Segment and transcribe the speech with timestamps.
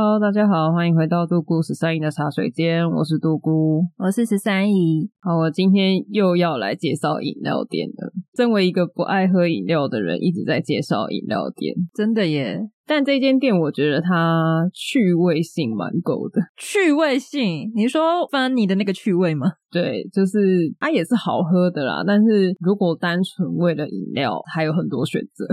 [0.00, 5.10] Hello，大家好，欢迎回到杜姑十三姨的茶水间，我是杜姑，我是十三姨。
[5.20, 8.12] 好，我今天又要来介绍饮料店了。
[8.36, 12.60] 身为一个不爱喝饮料的人，一直在介绍饮料店，真的耶。
[12.86, 16.42] 但这间店我觉得它趣味性蛮够的。
[16.56, 17.72] 趣味性？
[17.74, 19.48] 你说翻你的那个趣味吗？
[19.68, 20.38] 对，就是
[20.78, 22.04] 它也是好喝的啦。
[22.06, 25.44] 但是如果单纯为了饮料，还有很多选择。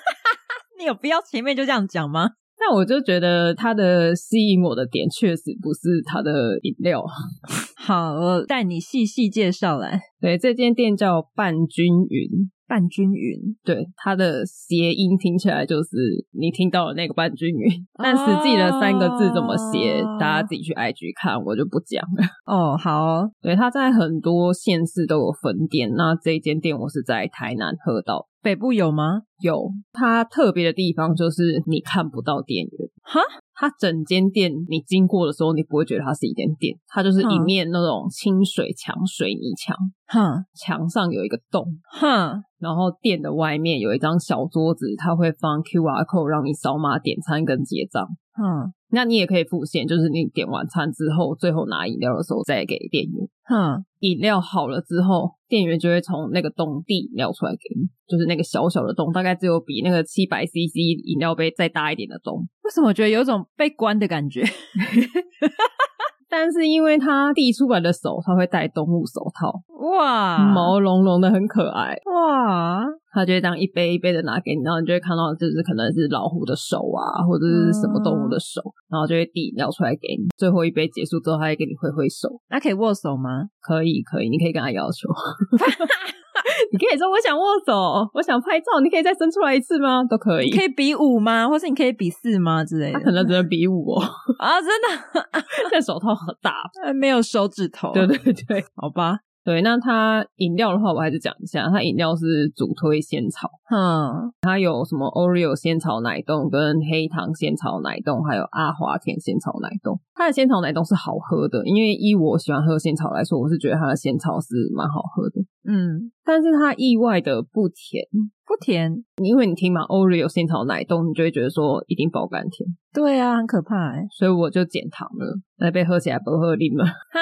[0.80, 2.30] 你有必要前面就这样讲吗？
[2.58, 7.04] 那我就觉得它的吸引我的点确实不是它的饮料。
[7.76, 10.00] 好，我带你细细介绍来。
[10.20, 12.50] 对，这间店叫半均匀。
[12.68, 15.90] 半均匀，对，它的谐音听起来就是
[16.32, 17.70] 你听到了那个半均匀，
[18.02, 22.26] 但实际的三个字怎么写，哦、大家自己去 IG 看，我就不讲了。
[22.46, 25.90] 哦，好，对，它在很多县市都有分店。
[25.96, 29.22] 那这间店我是在台南喝到，北部有吗？
[29.40, 29.70] 有。
[29.92, 32.90] 它特别的地方就是你看不到店员。
[33.02, 33.20] 哈？
[33.58, 39.74] 它整间店，你经过的时候，你不会觉得它是一间店，它就是一面那种清水墙、水泥墙，
[40.08, 41.64] 哼，墙上有一个洞，
[41.98, 64.42] 哼，然后店的外面有一张小桌子，它会放 QR code 让你扫码点餐跟结账，哼，那你也可以付现，就是你点完餐之后，最后拿饮料的时候再给店员，哼，饮料好了之后，店员就会从那个洞递饮料出来给你，就是那个小小的洞，大概只有比那个七百 CC 饮料杯再大一点的洞，为什么我觉得有种被关的感觉？
[66.38, 69.58] 但是因为他递出来的手，他会戴动物手套，
[69.96, 80.28] 哇，毛茸茸的，很可爱，哇，他就会这样一杯一杯的拿给你，然后你就会看到，就是可能是老虎的手啊，或者是什么动物的手，嗯、然后就会递饮料出来给你。
[80.36, 82.28] 最后一杯结束之后，他会给你挥挥手。
[82.50, 83.48] 那可以握手吗？
[83.62, 85.08] 可以，可以，你可以跟他要求。
[86.72, 90.02] 你可以说我想握手，我想拍照，你可以再伸出来一次吗？
[90.08, 90.50] 都可以。
[90.50, 91.48] 可以比五吗？
[91.48, 92.64] 或是你可以比四吗？
[92.64, 92.98] 之类的。
[92.98, 94.02] 他可能只能比五哦。
[94.38, 95.22] 啊，真的？
[95.70, 96.54] 这手套好大，
[96.94, 97.92] 没有手指头。
[97.92, 99.18] 对对对，好吧。
[99.46, 110.00] 对，那它饮料的话，我还是讲一下，它饮料是主推仙草，嗯，它有什么 Oreo 仙草奶冻跟黑糖仙草奶冻，还有阿华田仙草奶冻。
[110.16, 118.02] 它的仙草奶冻是好喝的，因为依我喜欢喝仙草来说，我是觉得它的仙草是蛮好喝的，嗯，但是它意外的不甜，
[118.44, 127.20] 不甜，因为你听嘛，Oreo 仙草奶冻，你就会觉得说一定爆甘甜，对啊，很可怕哎，所以我就减糖了，那杯喝起来不喝啉了，哈。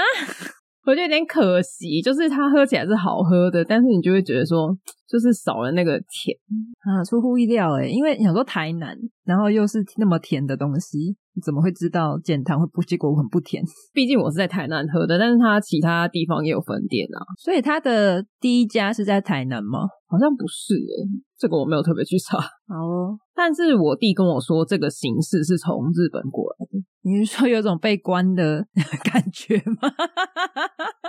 [0.86, 4.76] 我觉得有点可惜，就是它喝起来是好喝的，但是你就会觉得说，
[5.08, 6.36] 就是少了那个甜
[6.80, 12.82] 啊，出乎意料诶，因为你想说台南，然后又是那么甜的东西，你怎么会知道减糖会不？
[12.82, 13.62] 结果很不甜。
[13.94, 19.80] 毕竟我是在台南喝的，但是它其他地方也有分店啊，所以它的第一家是在台南吗？
[20.06, 21.08] 好像不是诶，
[21.38, 22.38] 这个我没有特别去查。
[22.68, 26.84] 好哦，但是我弟跟我说，这个形式是从日本过来的。
[27.06, 28.64] 你是说有种被关的
[29.04, 29.88] 感觉吗？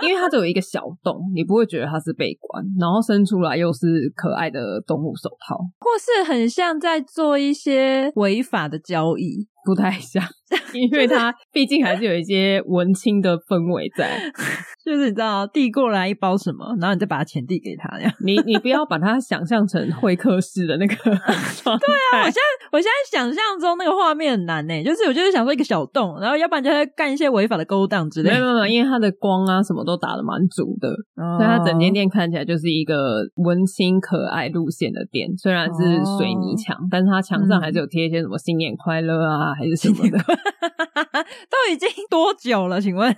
[0.02, 9.46] 因为它只有一个小洞，你不会觉得它是被关，然后伸出来又是可爱的动物手套，或是很像在做一些违法的交易。
[9.66, 10.22] 不太像，
[10.72, 14.16] 因为它毕竟还是有一些文青的氛围在，
[14.86, 18.12] 就是你知道递过来一包什么，然后你再把钱递给他，这样。
[18.20, 20.94] 你你不要把它想象成会客室的那个。
[21.02, 22.40] 对啊，我现在
[22.70, 28.36] 我现在想象中那个画面很难呢，就是我就是想说一个小洞，然后要不然就会干一些违法的勾当之类的。
[28.38, 32.94] 没有没有，因为它的光啊什么都打得蛮足的，哦、所以它整间店看起来就是一个
[33.34, 35.28] 温馨可爱路线的店。
[35.36, 35.82] 虽然是
[36.16, 39.52] 水泥墙，哦、但是它墙上还是有贴一些什么新年快乐啊。
[39.56, 40.18] 还是什么的，
[41.48, 42.78] 都已经多久了？
[42.78, 43.16] 请问，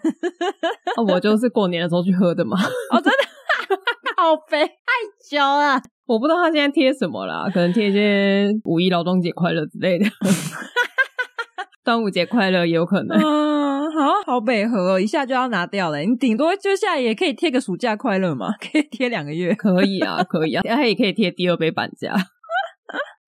[1.08, 2.56] 我就是过年的时候去喝的嘛。
[2.94, 3.74] 哦，真的，
[4.16, 4.92] 好肥，太
[5.28, 5.82] 久了。
[6.06, 10.06] 我不知道他现在贴什么啦，可能贴一些五一劳动节快乐之类的，
[11.84, 13.18] 端午节快乐也有可能。
[13.18, 15.98] 嗯，好好北河哦，一下就要拿掉了。
[15.98, 22.14] 你顶多就下来也可以贴个暑假快乐嘛，可以贴两个月，可以啊，可以啊，他也可以贴第二杯板价。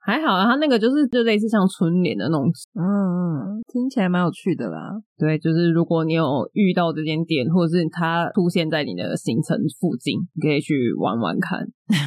[0.02, 4.92] 还好啊，它那个就是就类似像春联的那种，嗯嗯，听起来蛮有趣的啦。
[5.18, 11.60] 对，就是如果你有遇到这间店，或者是它出现在你的行程附近，你可以去玩玩看，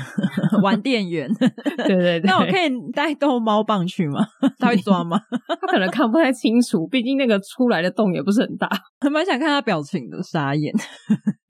[0.63, 1.29] 玩店员。
[1.77, 4.25] 对对对，那我可以带逗猫棒去吗？
[4.57, 5.19] 他会抓吗？
[5.61, 8.67] 他可能看不太清楚，毕竟那个出来的洞也不是很大，
[8.99, 10.73] 还 蛮想看他表情的，傻眼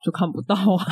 [0.04, 0.84] 就看不到啊。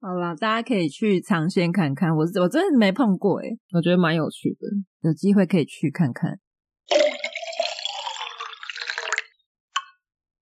[0.00, 4.68] 好啦，大家可以去尝鲜看看，我我真的没碰过诶，我觉得蛮有趣的，
[5.02, 6.38] 有机会可以去看看。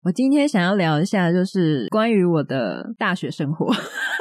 [0.05, 3.73] 我今天想要聊一下，就是关于我的大学生活。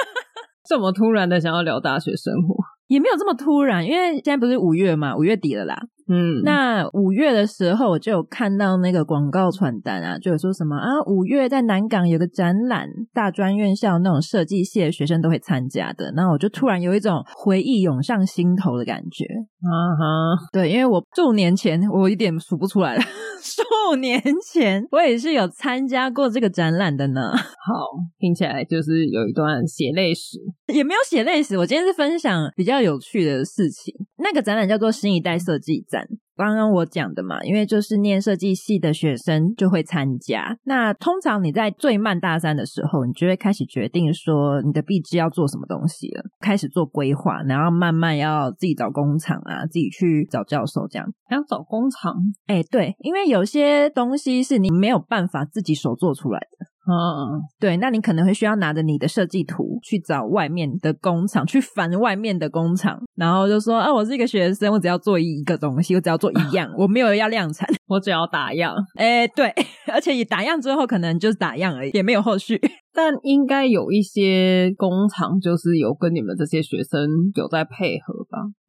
[0.67, 2.55] 这么突然的想要聊大学生活，
[2.87, 5.75] 也没有这么突然，因为现在不是五月嘛，五月底了啦。
[6.07, 16.11] 嗯，那五月的时候，我就有看到那个广告传单啊，就有说什么啊，五月在南港有个展览，大专院校那种设计系的学生都会参加的。
[16.15, 19.25] 然后我就突然有一种回忆涌上心头的感觉。
[19.25, 23.01] 啊哈，对，因为我数年前我一点数不出来了，
[23.45, 24.21] 数年
[24.51, 27.31] 前 我也是有参加过这个展览的呢。
[27.31, 27.73] 好，
[28.17, 30.39] 听起来就是有一段血泪史，
[30.73, 31.55] 也没有血泪史。
[31.57, 33.93] 我今天是分享比较有趣的事情。
[34.17, 36.07] 那个展览叫做新一代设计展。
[36.35, 40.57] 刚刚我讲的嘛，因为就是念设计系的学生就会参加。
[40.63, 51.07] 那通常你在最慢大三的时候，你就会开始决定说你的毕制要做什么东西了，开始做规划，然后慢慢要自己找工厂啊，自己去找教授这样。
[51.27, 52.13] 还要找工厂？
[52.47, 56.74] 哎，对，因为有些东西是你没有办法自己手做出来的。
[56.87, 68.75] 嗯，对，那你可能会需要拿着你的设计图去找外面的工厂，去烦外面的工厂，然后就说啊，我是一个学生，我只要做一个东西，我只要做一样， 我没有要量产， 我只要打样。
[68.95, 69.53] 哎，对，
[69.91, 72.61] 而且你打样之后可能就是打样而已，也没有后续。
[72.97, 78.24] 但应该有一些工厂，就是有跟你们这些学生有在配合吧？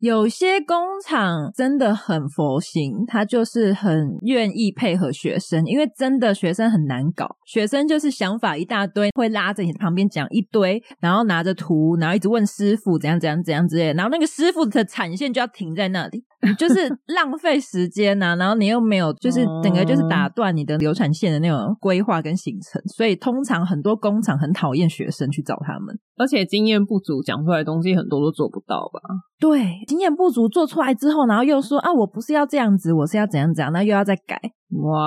[0.06, 16.22] 有些工厂真的很佛心，他就是很愿意配合学生，因为真的学生很难搞，学生就是想法一大堆，会拉着你旁边讲一堆，然后拿着图，然后一直问师傅怎样怎样怎样之类，然后那个师傅的产线就要停在那里。
[16.42, 29.00] 你就是浪费时间呐、啊，然后你又没有，就是整个就是打断你的流产线的那种规划跟行程，所以通常很多工厂很讨厌学生去找他们，而且经验不足，讲出来的东西很多都做不到吧？
[29.38, 34.40] 对，经验不足做出来之后，然后又说啊，我不是要这样子，我是要怎样怎样，那又要再改，
[34.82, 35.00] 哇，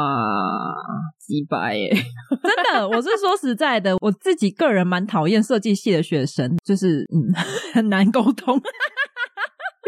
[1.19, 1.89] 几百耶！
[1.91, 7.33] 真的，我是说实在的，我自己个人蛮讨厌设计系的学生，就是嗯，
[7.73, 8.59] 很难沟通。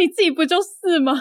[0.01, 1.13] 你自己不就是吗？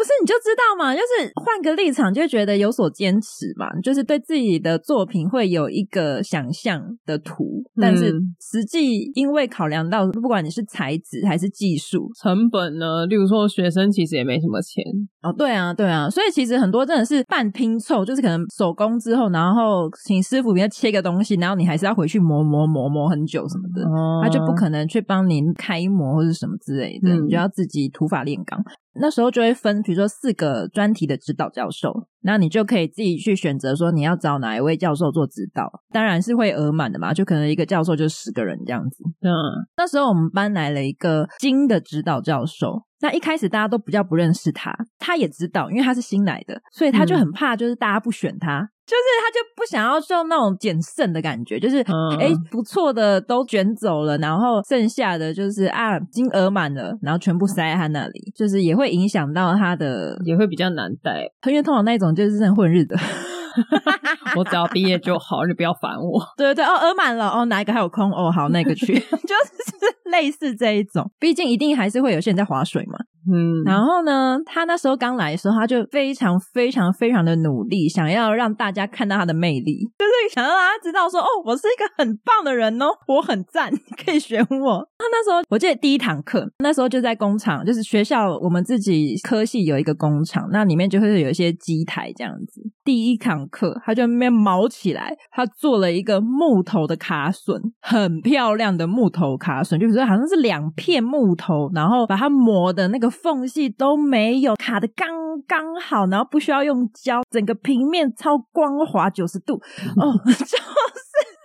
[0.00, 8.10] 不是，你就知道嘛，就是换个立场，就觉得有所坚持嘛，就是对自己的作品会有一个想象的图，但是
[8.40, 14.82] 实际因为考量到，不管你是材质还是技术成本呢，例如说学生其实也没什么钱。
[15.20, 28.58] 哦，对啊，对啊，所以其实很多真的是半拼凑，就是可能手工之后，然后请师傅给他切个东西，然后你还是要回去磨磨磨磨很久什么的，哦、他就不可能去帮您开模或者什么之类的，嗯、你就要自己土法炼钢。
[28.94, 31.92] 那时候就会分，比如说四个专题的指导教授，
[32.22, 39.04] 那你就可以自己去选择说你要找哪一位教授做指导，当然是会额满的嘛，就可能一个教授就十个人这样子。
[39.20, 39.30] 嗯，
[39.76, 42.82] 那时候我们班来了一个新的指导教授。
[43.02, 51.78] 那一开始大家都比较不认识他，他也知道，因为他是新来的，所以他就很怕，就是大家不选他，嗯、就是他就不想要受那种捡剩的感觉，就是
[52.18, 62.96] 哎、不错的都卷走了，然后剩下的就是啊金额满了，然后全部塞在他那里，就是也会影响到他的，也会比较难带，因为通常那种就是很混日的。
[64.36, 66.22] 我只要毕业就好，你不要烦我。
[66.36, 68.08] 对对对，哦，额满了，哦，哪一个还有空？
[68.12, 71.10] 哦，好，那个去， 就是类似这一种。
[71.18, 72.96] 毕竟一定还是会有些人在划水嘛。
[73.30, 83.70] 嗯，然后呢，他那时候刚来的时候，他就非常非常非常的努力，想要让大家看到他的魅力，就是想要让大家知道说，哦，我是一个很棒的人哦，我很赞，
[84.02, 84.88] 可以选我。
[84.98, 92.62] 他那时候我记得第一堂课，那时候就在工厂，就是学校我们自己科系有一个工厂，那里面就会有一些机台这样子。
[92.82, 103.09] 第一堂课，他就那边毛起来，他做了一个木头的卡榫，很漂亮的木头卡榫，就是说好像是两片木头，然后把它磨的那个。
[103.10, 105.08] 缝隙都没有，卡的刚
[105.46, 109.54] 刚好，然后不需要用胶，整个平面超光滑，九十度
[110.00, 110.56] 哦，就是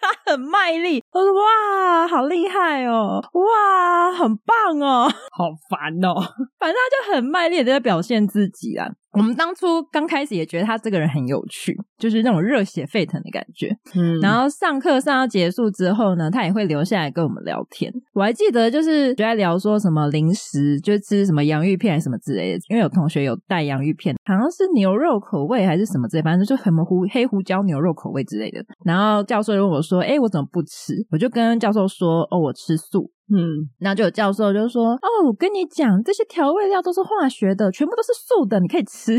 [0.02, 1.04] 他很卖力。
[1.12, 6.14] 我说哇，好厉害哦，哇，很棒哦，好烦哦，
[6.60, 8.92] 反正他就很卖力的在表现自己啊。
[9.16, 13.76] 我们当初刚开始也觉得他这个人很有趣，就是那种热血沸腾的感觉。
[13.96, 17.92] 嗯，然后上课上到结束之后呢，他也会留下来跟我们聊天。
[18.14, 28.64] 我还记得就是就在聊说什么零食，就吃什么洋芋片还是什么之类的，因为有同学有带洋芋片，好像是牛肉口味还是什么之类，反正就很糊黑胡椒牛肉口味之类的。
[28.84, 39.18] 然后教授就问我说：“哎，我怎么不吃？”我就跟教授说：“哦，我吃素。”嗯，然后就有教授就说：“哦，我跟你讲，这些调味料都是化学的，全部都是素的，你可以吃。”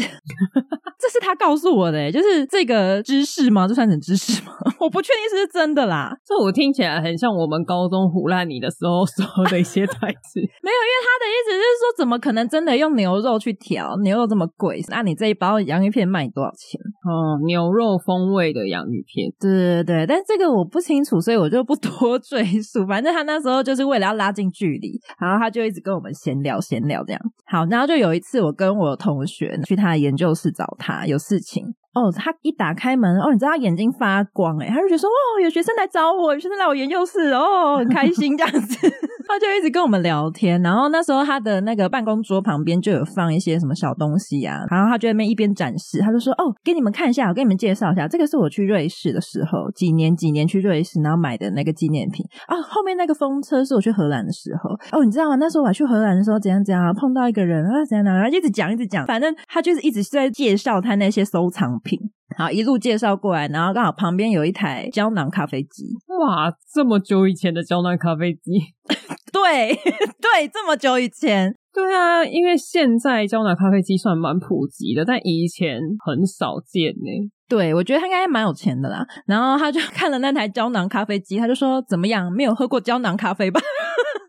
[0.99, 3.67] 这是他告诉我的，就是这个知识吗？
[3.67, 4.53] 这算成知识吗？
[4.81, 6.17] 我不确定是不是真的啦。
[6.25, 10.41] 这我听起来很像我们高中唬烂你的时候 说的一些台词。
[10.41, 13.97] 没有，因为他的意思就是说，怎么可能真的用牛肉去调？
[14.03, 16.81] 牛肉这么贵，那你这一包洋芋片卖多少钱？
[17.05, 19.33] 哦，牛肉风味的洋芋片。
[19.39, 22.87] 对对对，但这个我不清楚，所以我就不多 赘述。
[22.87, 27.21] 反正他那时候就是为为了要拉近距离，然后他就一直跟我们闲聊闲聊这样。
[27.47, 31.75] 好，然后就有一次，我跟我同学去他的研究室找他，有事情。
[31.97, 38.77] 哦，他一打开门，哦，你知道他眼睛发光诶，他就觉得说，哦，有学生来找我，有学生来我研究室，哦，很开心这样子，
[39.27, 40.61] 他就一直跟我们聊天。
[40.61, 52.61] 然后那时候他的那个办公桌旁边就有放一些什么小东西啊，然后他就在那边一边展示，他就说，哦，给你们看一下，我给你们介绍一下，这个是我去瑞士的时候，几年几年去瑞士然后买的那个纪念品啊。
[52.61, 55.37] 后面那个风车是我去荷兰的时候，哦，你知道吗？
[55.37, 61.99] 那时候我去荷兰的时候怎样怎样，碰到一个人啊，怎样怎样，然后一直讲一直讲，反正他就是一直在介绍他那些收藏品。
[62.37, 65.85] 好，一路介绍过来，然后刚好旁边有一台胶囊咖啡机。
[66.21, 68.53] 哇，这么久以前的胶囊咖啡机？
[69.33, 69.75] 对
[70.21, 71.55] 对，这么久以前。
[71.73, 77.31] 对啊，因为现在胶囊咖啡机算蛮普及的，但以前很少见呢。
[77.49, 79.07] 对，我觉得他应该蛮有钱的啦。
[79.27, 82.31] 然后他就 看了那台胶囊咖啡机，他就说：“怎么样？
[82.33, 83.61] 没有喝过胶囊咖啡吧？”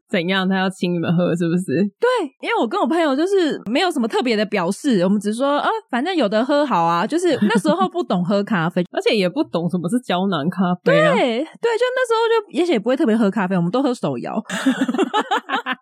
[0.10, 0.48] 怎样？
[0.48, 1.66] 他要请你们喝是不是？
[2.00, 2.08] 对，
[2.42, 7.06] 因为我跟我朋友就是没有什么特别的表示，我们只是说啊，反正有的喝好啊。
[7.06, 11.14] 就是那时候不懂喝咖啡， 而且也不懂什么是胶囊咖啡啊。
[11.14, 14.34] 对对，就那时候就也许也不会特别喝咖啡，我们都喝手摇，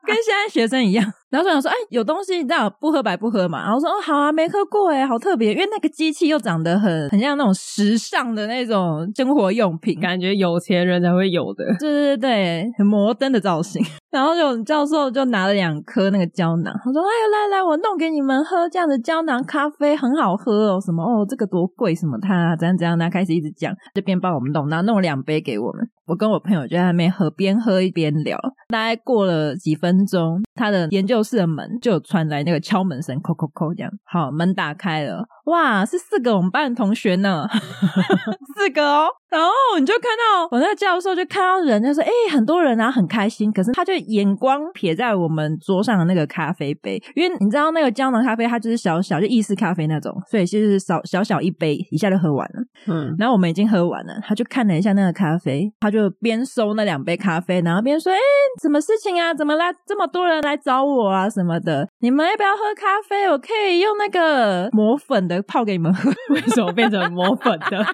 [0.05, 1.05] 跟现在学生一样。
[1.29, 3.63] 然后就想说，哎，有东西你知道不喝白不喝嘛。
[3.63, 11.65] 然后说，哦，好啊，没喝过哎，好特别，因为那个机器又长得很很像那种时尚的那种生活用品，感觉有钱人才会有的。
[11.79, 13.83] 对对对，很摩登的造型。
[14.11, 25.85] 然后就教授就拿了两颗那个胶囊，他说：“哎呀，来来，我弄给你们喝，这样的胶囊咖啡很好喝哦，什么哦，这个多贵，什么他怎样怎样，他开始一直讲，这边帮我们弄，然后弄了两杯给我们。
[26.07, 28.37] 我跟我朋友就在那边喝，边喝一边聊。
[28.69, 33.89] 大概过了几分钟，他的研究教室的门就传来那个敲门声，叩叩叩，这样。
[34.03, 37.47] 好，门打开了。”哇，是四个我们班的同学呢，
[38.53, 39.07] 四个哦。
[39.35, 52.61] 然后你就看到我那个教授就看到人，他说：“哎、欸，很多人啊，很开心。”可是他就眼光瞥在我们桌上的那个咖啡杯，因为你知道那个胶囊咖啡它就是小小就意式咖啡那种，所以就是小小小一杯一下就喝完了。
[52.87, 58.21] 嗯，然后我们已经喝完了，他就看了一下那个咖啡，他就边收那两杯咖啡，然后边说：“哎、欸，
[58.61, 59.33] 什么事情啊？
[59.33, 61.29] 怎么来这么多人来找我啊？
[61.29, 61.87] 什么的？
[61.99, 63.29] 你们要不要喝咖啡？
[63.29, 67.85] 我可以用那个磨粉的。”泡给你们喝， 为什么变成磨粉的？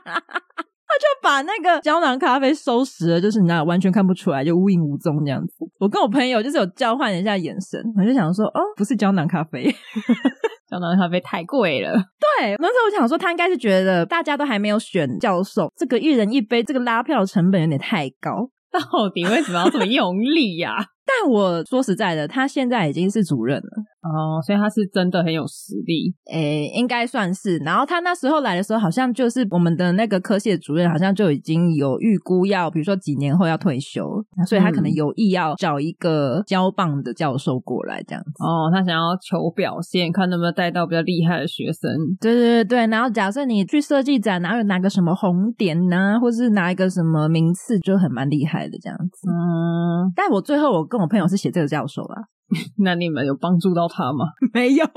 [0.91, 5.65] 他就把那个胶囊咖啡收拾了，就是你知道完全看不出来，就无影无踪这样子。
[5.79, 9.63] 我跟我朋友就是有交换一下眼神，我就想说，哦，不是胶囊咖啡，
[10.69, 11.93] 胶囊咖啡太贵了。
[11.93, 18.49] 对，那时候我想说，他应该是觉得大家都还没有选教授，这个一人一杯，这个拉票成本有点太高。
[18.71, 18.79] 到
[19.13, 20.85] 底为什么要这么用力呀、啊？
[21.05, 23.69] 但我说实在的，他现在已经是主任了
[24.01, 27.57] 哦，所以他是真的很有实力，诶，应该算是。
[27.57, 34.07] 然后他那时候来的时候，好像就是我们的那个科系的主任，好像就已经有预估要，比如说几年后要退休，
[34.47, 38.43] 所以他可能有意要找一个交棒的教授过来这样子。
[38.43, 41.91] 哦，他想要求表现，看能不能带到比较厉害的学生。
[42.19, 42.87] 对对对对。
[42.87, 49.29] 然后假设你去设计展，然后有拿个什么红点呐，或是拿一个什么名次，就很蛮厉害的这样子。
[49.29, 52.21] 嗯，但我最后我跟我朋友是写这个教授啊，
[52.83, 54.25] 那你们有帮助到他吗？
[54.53, 54.85] 没有，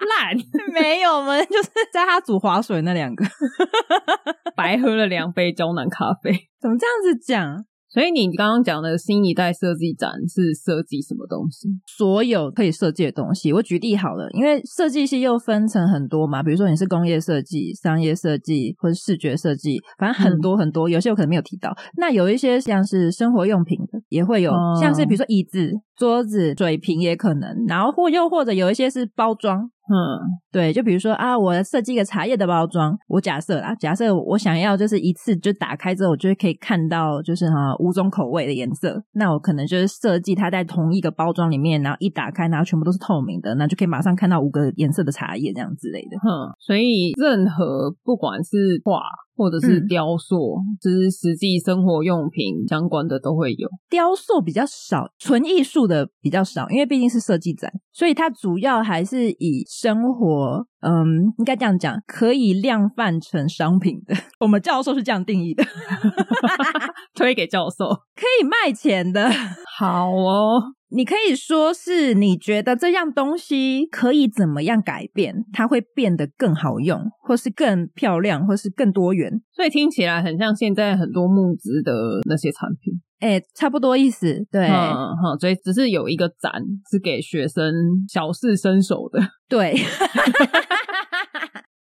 [0.00, 0.36] 烂，
[0.72, 3.24] 没有，我们就是在他煮划水那两个，
[4.54, 7.64] 白喝了两杯胶囊咖啡，怎么这样子讲？
[7.96, 11.66] 所以你刚刚讲的新一代设计展是设计什么东西？
[11.86, 13.54] 所有可以设计的东西。
[13.54, 20.90] 我举例好了，因为设计系又分成很多嘛，比如说你是工业设计、商业设计或者视觉设计，反正很多很多。
[20.90, 21.74] 嗯、有些我可能没有提到。
[21.96, 27.64] 那有一些像是生活用品的，也会有，哦、像是比如说椅子、桌子、水瓶也可能。
[27.66, 29.70] 然后或又或者有一些是包装。
[29.88, 30.18] 嗯，
[30.50, 46.18] 对，就比如说啊，我设计一个茶叶的包装，我假设啊，假设我想要就是一次就打开之后，我就可以看到就是哈、啊、五种口味的颜色，那我可能就是设计它在同一个包装里面，然后一打开，然后全部都是透明的，那就可以马上看到五个颜色的茶叶这样之类的。
[46.18, 49.02] 哼，所以任何不管是画。
[49.36, 53.68] 或者是雕塑，嗯、就是实际生活用品相关的都会有。
[53.90, 64.14] 雕塑比较少，纯艺术的比较少，因为毕竟是设计展，所以它主要还是以生活，嗯，应该这样讲，可以量贩成商品的。
[64.38, 65.64] 我们教授是这样定义的，
[67.14, 69.28] 推给教授，可以卖钱的。
[69.78, 70.62] 好哦。
[70.88, 79.32] 你可以说是你觉得这样东西可以怎么样改变，它会变得更好用，或是更漂亮，或是更多元。
[79.52, 81.92] 所以听起来很像现在很多募资的
[82.28, 84.46] 那些产品，哎，差不多意思。
[84.48, 86.52] 对，嗯，好，所以只是有一个展
[86.88, 87.64] 是给学生
[88.08, 89.20] 小试身手的。
[89.48, 89.74] 对。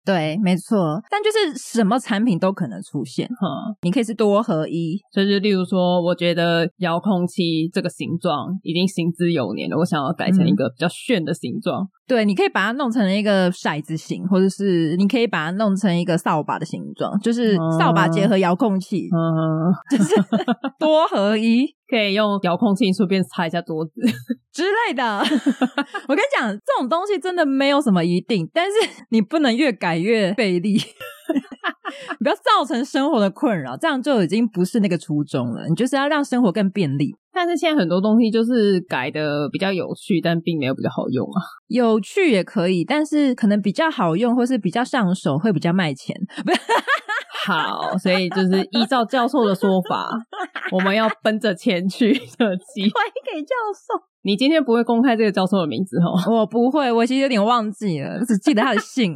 [0.05, 11.89] 对，没错，但就是什么产品都可能出现，哈、嗯，你可以是多合一，就是例如说，我觉得遥控器这个形状已经行之有年了，我想要改成一个比较炫的形状。
[12.03, 20.15] 嗯、对，你可以把它弄成一个骰子形，或者是你可以把它弄成一个扫把的形状，就是扫把结合遥控器，嗯，就是
[20.79, 21.67] 多合一。
[21.89, 23.93] 可以用遥控器顺便擦一下桌子
[24.51, 25.19] 之类的。
[26.09, 28.73] 我跟你讲，这种东西真的没有什么一定，但是
[29.11, 30.79] 你不能越改越费力，
[32.21, 35.67] 不要造成生活的困扰，这样就已经不是那个初衷了。
[35.69, 37.15] 你就是要让生活更便利。
[37.35, 41.41] 但是现在很多东西就是改的比较有趣，但并没有比较好用啊。
[41.69, 46.15] 有趣也可以，但是可能比较好用或是比较上手，会比较卖钱。
[47.47, 50.07] 好，所以就是依照教授的说法，
[50.71, 52.83] 我们要奔着钱去设计。
[52.83, 54.05] 欢迎给教授。
[54.25, 56.15] 你今天不会公开这个教授的名字哦？
[56.37, 59.15] 我不会，我其实有点忘记了，我只记得他的姓。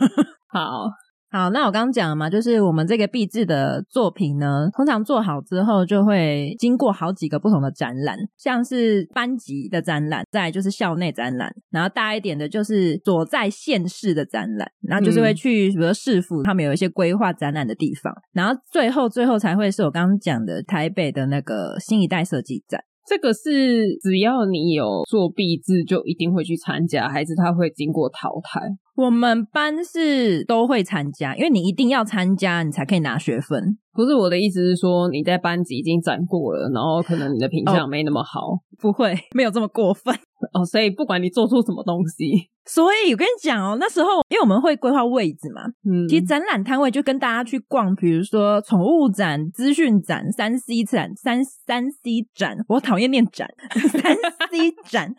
[0.50, 0.88] 好。
[1.32, 22.82] 好，那我刚刚讲了嘛，就是我们这个毕制的作品呢，通常做好之后就会经过好几个不同的展览，像是班级的展览，再来就是校内展览，然后大一点的就是所在县市的展览，然后就是会去比如说市府他们有一些规划展览的地方，然后最后最后才会是我刚刚讲的台北的那个新一代设计展。
[23.10, 28.60] 这个是只要你有作弊制就一定会去参加，还是他会经过淘汰？
[28.94, 33.76] 我们班是都会参加，因为你一定要参加，你才可以拿学分。
[33.92, 38.52] 不是我的意思是说你在班级已经展过了，然后可能你的品相没那么好。
[38.52, 40.14] 哦，不会，没有这么过分
[40.52, 40.64] 哦。
[40.64, 42.48] 所以不管你做出什么东西。
[42.66, 53.48] 所以我跟你讲哦，那时候因为我们会规划位置嘛，嗯，其实展览摊位就跟大家去逛，比如说宠物展、资讯展、三 C 展、三三 C 展，我讨厌念展，
[53.88, 54.14] 三
[54.50, 55.12] C 展，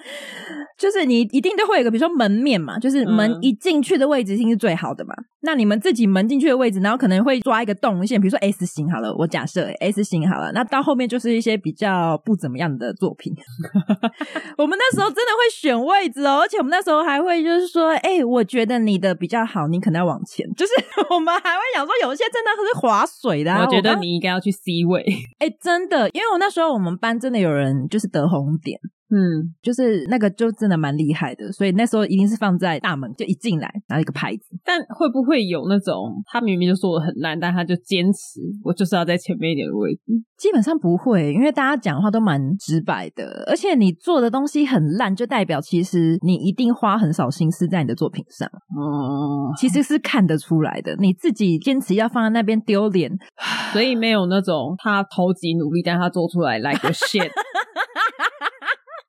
[0.78, 5.14] 就是你一定都会有一个，比如说门面嘛，就是门一进去的位置一定是最好的嘛。
[5.18, 13.34] 嗯、那你们自己门进去的位置，然后可能会抓一个动线，比如说 S 型好了，我假设 S 型好了，那到后面就是一些比较不怎么样的作品。
[14.58, 17.31] 我们那时候真的会选位置哦，而且我们那时候还会。
[17.44, 20.46] 就是说，哎、欸，我觉得你的比较好，你可能要往前。
[20.56, 20.72] 就是
[21.14, 23.64] 我们还会讲说，有一些真的是划水的、啊。
[23.64, 25.06] 我觉得你应该要去 C 位。
[25.40, 28.80] 哎、欸，真的，因为我那时候我们班真的有人就是得红点。
[29.14, 34.44] 嗯，就是那个就真的蛮厉害的，所以那时候一定是放在大门，就一进来拿一个牌子。
[34.64, 40.02] 但会不会有那种他明明就做的很烂，但他就坚持我就是要在前面一点的位置？
[40.38, 48.48] 基本上不会，因为大家讲话都蛮直白的，而且你做的东西很烂，就代表其实你一定花很少心思在你的作品上。
[48.48, 53.12] 哦、嗯，其实是看得出来的，你自己坚持要放在那边丢脸，
[53.74, 57.30] 所以没有那种他超级努力，但他做出来 like shit。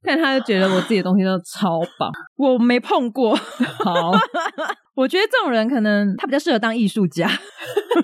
[0.02, 3.34] 但他就觉得我自己的东西都超棒， 我没碰过。
[3.36, 4.12] 好，
[4.94, 7.28] 我觉得这种人可能他比较适合当艺术家，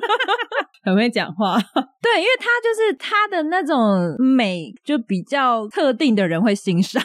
[0.84, 1.58] 很会讲话。
[2.00, 7.02] 对，因为他就是他的那种美，就比较特定的人会欣赏，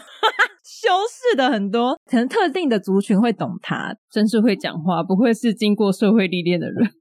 [0.63, 6.91] 修饰的很多，可能特定的族群会懂他，真是会讲话，不愧是经过社会历练的人。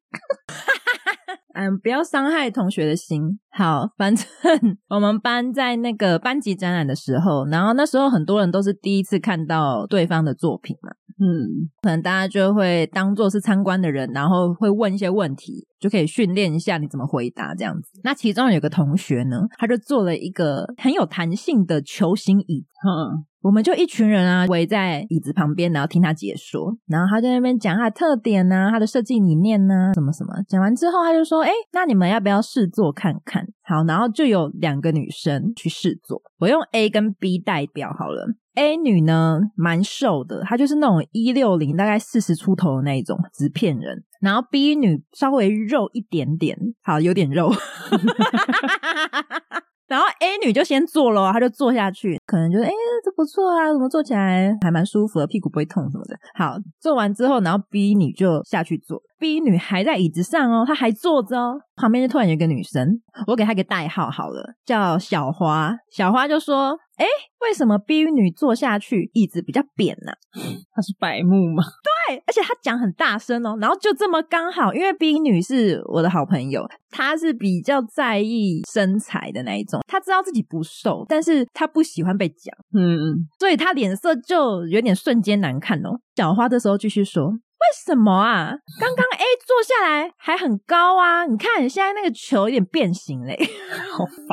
[1.55, 3.39] 嗯，不要伤害同学的心。
[3.51, 4.27] 好，反正
[4.89, 18.01] 我们班在那个班级展览的时候，然后那时候很多人都是第一次看到对方的作品嘛，嗯，可能大家就会当做是参观的人，然后会问一些问题，就可以训练一下你怎么回答这样子。
[18.03, 23.27] 那其中有个同学呢，他就做了一个很有弹性的球形椅子，嗯。
[23.43, 26.73] 我们就一群人啊，围在椅子旁边，然后听他解说。
[26.87, 30.33] 然后他在那边讲他的特点呐、啊，他的设计理念呐、啊，什么什么。
[30.49, 36.23] 讲完之后，他就说：“哎，那你们要不要试做看看？”好，然后就有两个女生去试做。
[36.39, 38.29] 我用 A 跟 B 代表好了。
[38.55, 44.05] A 女呢，蛮瘦的，她就是那种一六零，大概四十出头的那一种，纸片人。
[44.21, 47.51] 然后 B 女稍微肉一点点，好，有点肉。
[49.93, 52.71] 然后 A 女就先坐了，她就坐下去，可能觉得哎，
[53.05, 56.17] 这不错啊，怎么坐起来还蛮舒服的，屁股不会痛什么的。
[56.35, 62.89] 好，坐完之后，然后 B 女就下去坐，B 女还在椅子上哦，她还坐着哦，旁边就突然有一个女生，
[63.27, 65.77] 我给她一个代号好了，叫小花。
[65.91, 66.79] 小花就说。
[66.95, 67.07] 哎，
[67.41, 70.13] 为什么 B 女坐下去椅子比较扁呢？
[70.73, 71.65] 她是白目吗？
[72.09, 86.01] 对，而且他讲很大声哦，然后就这么刚好，因为 B 女是我的好朋友，她是比较在意身材的那一种，她知道自己不瘦，但是她不喜欢被讲，嗯嗯，所以她脸色就有点瞬间难看哦。
[86.17, 87.33] 小花这时候继续说。
[87.63, 88.53] 为什么啊？
[88.81, 91.25] 刚刚 A 坐下来还很高啊！
[91.27, 93.39] 你看现在那个球有点变形嘞，
[93.97, 94.27] 好烦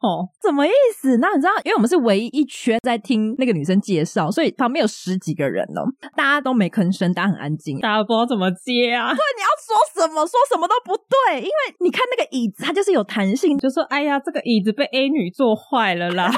[0.00, 0.28] 哦！
[0.42, 1.18] 什么意思？
[1.18, 5.82] 那你知道，因为我们是唯一一圈在听那个女生介绍，所以旁边有十几个人哦，
[6.16, 9.10] 大家都没吭声，大家很安静，大家不知道怎么接啊。
[9.10, 16.30] 对，你要说什么，说什么都不对，因为你看那个椅子，它就是有弹性，就说：“哎呀，这个椅子被 A 女坐坏了啦。”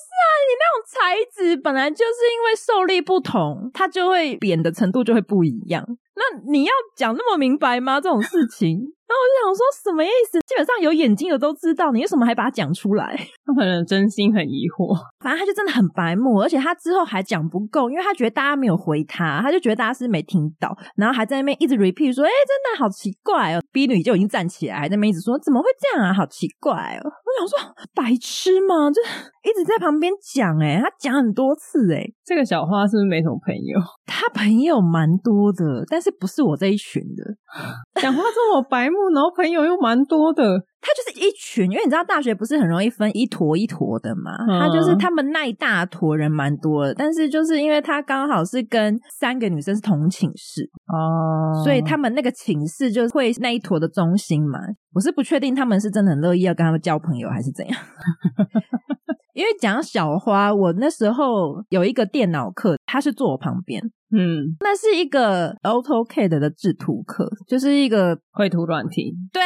[0.00, 5.84] 不是啊，你那种材质本来就是因为受力不同，它就会扁的程度就会不一样。
[6.14, 8.00] 那你要讲那么明白吗？
[8.00, 8.76] 这种事情？
[9.10, 10.38] 然后我就想说，什么意思？
[10.46, 13.16] 基本上有眼睛的都知道，你为什么还把它讲出来？
[13.44, 14.94] 他可能真心很疑惑。
[15.18, 23.60] 反正他就真的很白目，而且他之后还讲不够，因为他觉得大家没有回他，他就觉得大家是没听到，然后还在那边一直 repeat 说：“哎、欸，真的好奇怪哦。
[23.72, 26.12] ”B 女就已经站起来，还在那边一直说：“怎么会这样啊？
[26.12, 28.90] 好奇怪哦！”我想说，白痴吗？
[28.90, 29.00] 就
[29.42, 33.78] 一直在旁边讲，哎，他讲很多次，哎，这个小花是不是没什么朋友？
[34.06, 37.34] 他朋友蛮多的，但是不是我这一群的。
[38.00, 38.96] 讲话这么白目。
[39.12, 40.42] 然后朋友又蛮多的，
[40.80, 54.60] 他就是一群，因为你知道大学不是很容易分一坨一坨的嘛，嗯、他就是他们那一大坨人蛮多的，但是就是因为他刚好是跟三个女生是同寝室哦，所以他们那个寝室就会那一坨的中心嘛。
[54.92, 57.78] 我是不确定他们是真的很乐意要跟他们交朋友还是怎样。
[59.34, 63.82] 因为讲小花，我那时候有一个电脑课，他是坐我旁边。
[64.12, 69.14] 嗯，那是一个 AutoCAD 的制图课，就是一个绘图软体。
[69.32, 69.40] 对，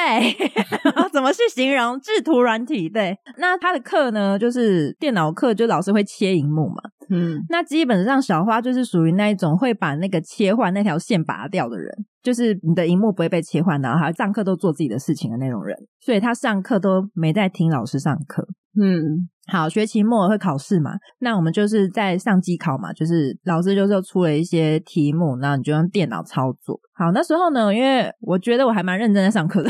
[1.12, 2.88] 怎么去形容制图软体？
[2.88, 6.76] 对，那他的课呢，就是电脑课，就老师会切荧幕嘛。
[7.10, 11.88] 嗯，那基本上小花就是属于那一种会把那个切换那条线拔掉的人，
[12.22, 18.48] 就是你的荧幕不会被切换，然后他上课都做自己的事情的那种人，所以他上课都没在听老师上课。
[18.80, 19.28] 嗯。
[19.46, 20.92] 好，学期末会考试嘛？
[21.18, 26.80] 那我们就是在上机考嘛，就是老师就是出了一些题目，然后你就用电脑操作。
[26.96, 29.68] 好，那时候呢，因为我觉得我还蛮认真在上课的，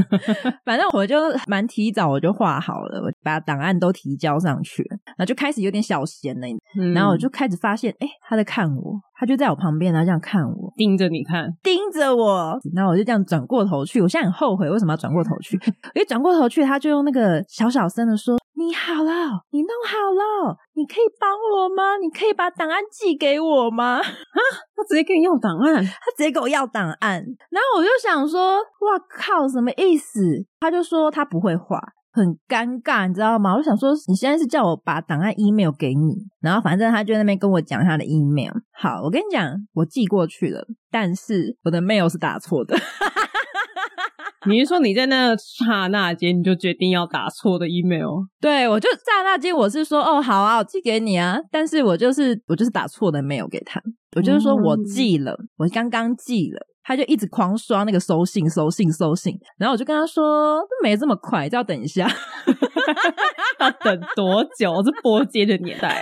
[0.64, 6.46] 反正我就蛮提早我就画好了，我把档案都提交上去，然后就开始有点小闲了，
[6.78, 15.58] 嗯、然后我就开始发现，哎，他在看我，他就在我旁边，然后这样看我，盯着你看，盯着我，然后我就这样转过头去，我现在很后悔为什么要转过头去，
[15.96, 21.96] 因为转过头去，他就用那个小小声的说：“你好了，你弄好了，你可以帮我吗？
[21.96, 24.02] 你可以把档案寄给我吗？”啊，
[24.76, 26.46] 他直接给你要档案，他直接给我。
[26.46, 30.44] 要档案，然后我就想说，哇靠，什么意思？
[30.60, 31.80] 他就说他不会画，
[32.12, 33.54] 很尴尬，你知道吗？
[33.56, 38.52] 我想说，你现在是叫我把档案 email 给你，然后反正他就在那边跟我讲他的 email。
[38.72, 42.76] 好，我跟你讲，我寄过去了，但是我的 mail 是打错的。
[44.48, 48.24] 你是说你在那刹那间你就决定要打错的 email？
[48.40, 53.80] 对，我就刹那间我是说，哦，好啊，我寄给你啊，但是我就是我就是打错的 mail 给他。
[54.16, 62.08] 我就是说我寄了，嗯、我刚刚寄了，他就一直狂刷那个收信、收信、收信，然后我就跟他说没这么快，就要等一下。
[63.60, 64.82] 要等多久？
[64.82, 66.00] 这波接的年代。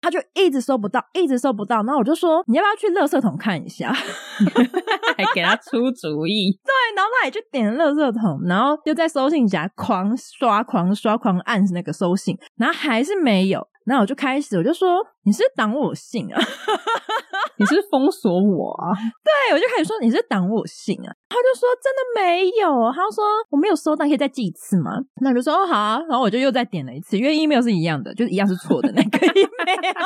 [0.00, 3.92] 他就一直收不到，一直收不到，然后我就说你要不要去垃圾桶看一下？
[5.16, 6.52] 还给他出主意。
[6.64, 13.66] 对，然后他也去点了垃圾桶，然后就在收信夹狂刷、狂刷、狂按那个收信，然后还是没有。
[13.88, 16.36] 那我就开始，我就说你是挡我信啊，
[17.58, 18.92] 你是封锁我啊？
[19.24, 21.10] 对，我就开始说你是挡我信啊。
[21.28, 24.92] 他就说真的没有，他说我没有收到，可以再寄一次吗？
[25.22, 29.98] 那我就说哦好啊，然后我就又再点了一次，因为 email 是一样的，就是一样是错的那个 email。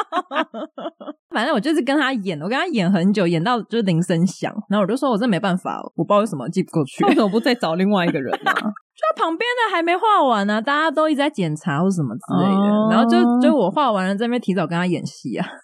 [1.34, 8.70] 反正我就是跟他演，我跟他演很久，演到就是铃声响，然后我就说我真没办法，我不知道为什么寄不过去，为什么不再找另外一个人呢、啊？
[8.94, 15.46] 就旁边的还没画完呢、啊，大家都一直在检查或什么之类的，哦、然后就就我画完了，在那边提早跟他演戏啊。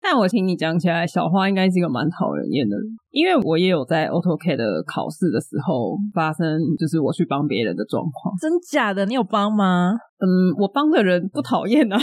[0.00, 8.34] 但我听你讲起来，小花应该是一个蛮讨人厌的人，因为我也有在 AutoCAD 的考试的时候发生，就是我去帮别人的状况。
[8.38, 9.06] 真假的？
[9.06, 9.94] 你有帮吗？
[10.20, 11.96] 嗯，我帮的人不讨厌啊。
[11.96, 12.00] 我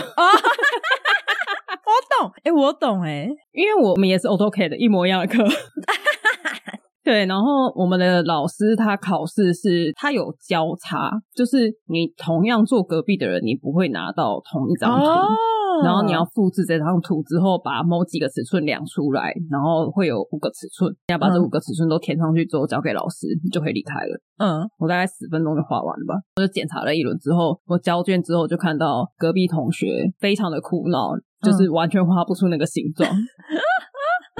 [2.17, 5.43] 懂，哎、欸，我懂、欸，哎，因为我们也是 AutoCAD 的一模一样的课。
[7.03, 15.05] 对，然后我们的老师他考试是，他有交叉，就是你同样坐隔壁的人，你不会拿到同一张图。
[15.05, 15.27] 哦
[15.85, 24.19] 然后你要复制这张图之后，把某几个尺寸量出来，然后会有五个尺寸，你要把这五个尺寸都填上去之后交给老师，你就可以离开了。
[24.37, 26.13] 嗯，我大概十分钟就画完了吧。
[26.35, 33.17] 我就检查了一轮之后，我交卷之后就看到隔壁同学非常的苦恼，就是完全画不出那个形状，嗯、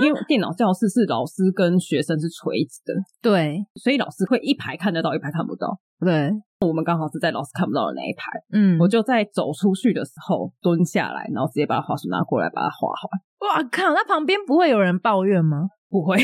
[0.02, 6.32] 因为电脑教室是老师跟学生是垂直的，对，所以老师会一排看得到，一排看不到，对。
[6.62, 13.10] 我们刚好是在老师看不到的那一排，嗯，我就在走出去的时候蹲下来，然后直接把滑鼠拿过来把它画好。
[13.48, 13.94] 哇靠！
[13.96, 15.70] 那旁边不会有人抱怨吗？
[15.90, 16.18] 不会，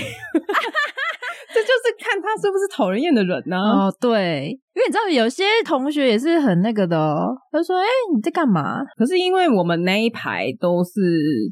[1.53, 3.87] 这就是看他是不是讨人厌的人呢、啊？
[3.87, 4.59] 哦，对。
[4.77, 11.01] 因为你知道有些同学也是很那个的，哦，他说：“哎、欸，你在干嘛？”可是因为我们那一排都是，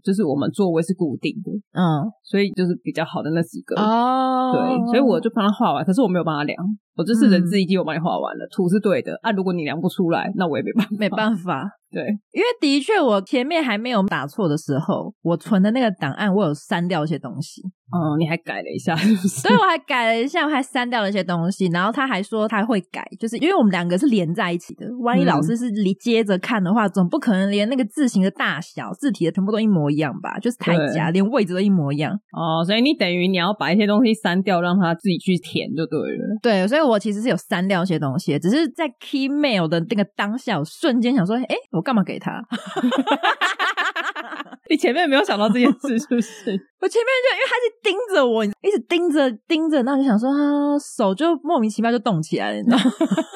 [0.03, 5.83] 就是我们座位是固定的，嗯，所以就是比较好的那几个哦，对，所以我就帮他画完。
[5.83, 6.55] 可是我没有帮他量，
[6.95, 9.31] 我就是人字已经我帮你画完了，图是对的啊。
[9.31, 11.67] 如果你量不出来，那我也没办法，没办法。
[11.91, 17.63] 对，因为的确我前面还没有打错的时候，我存的那个档案我有删掉一些东西。
[17.91, 19.27] 哦，你还改了一下是不是？
[19.41, 21.67] 所以我还改了一下，我还删掉了一些东西。
[21.67, 23.05] 然后他还说他会改。
[23.19, 30.39] 就是因为我们两个是连在一起的，万一老师是离接着看的话，嗯、总不可能连那个字形的大小、字体的全部都一模一样吧？
[30.39, 32.11] 就是太假，连位置都一模一样。
[32.33, 36.39] 哦，所以你等于你要把一些东西删掉，让他自己去填就对了。
[36.41, 42.41] 对，所以我其实是有删掉一些东西，只是在 key mail 的那个当下，我瞬间想说，哎，我干嘛给他？
[44.67, 46.49] 你前面没有想到这件事是不是？
[46.81, 52.83] 我前面就因为他是盯着我，一直盯着盯着，那就想说他手就莫名其妙就动起来了，你知道吗？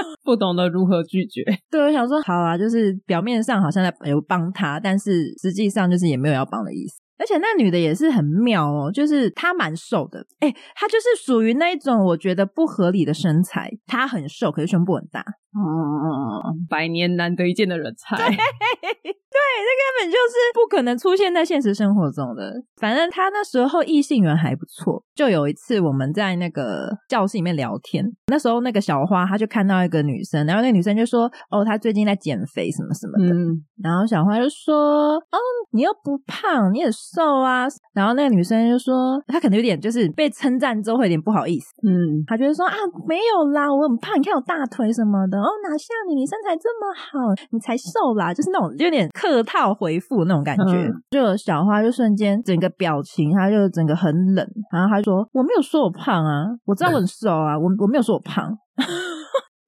[0.23, 1.43] 不懂得如何拒绝。
[1.71, 6.99] 对，我想说好啊，就是表面上好像在有帮他，但是实际上就是也没有要帮的意思。
[7.17, 15.25] 而且那女的也是很妙哦，就是她蛮瘦的，诶她就是属于那一种我觉得不合理的身材，她很瘦，可是胸部很大。
[15.55, 22.53] 嗯，百年难得一见的人才， 对，对，这根本就是不可能出现在现实生活中的。
[22.77, 25.03] 反正他那时候异性缘还不错。
[25.15, 33.33] 就有一次我们在那个教室里面聊天，那时候那个小花她就看到一个女生，然后那个女生就说：“哦，她最近在减肥什么什么的。
[33.33, 35.38] 嗯”然后小花就说：“哦，
[35.71, 42.75] 你又不胖，你也瘦啊。”然后那个女生就说：“她可能有点就是被称赞之后会有点不好意思。”嗯，她觉得说：“啊，
[43.07, 46.19] 没有啦，我很胖，你看我大腿什么的。”哦，哪像你？
[46.19, 48.34] 你身材这么好，你才瘦啦！
[48.34, 50.75] 就是那种有点客套回复那种感觉。
[50.75, 54.45] 嗯、就小花就瞬间整个表情，她就整个很冷。
[54.69, 58.45] 然后她说：“我没有说我胖啊，我知道我很瘦啊，我我没有说我胖。”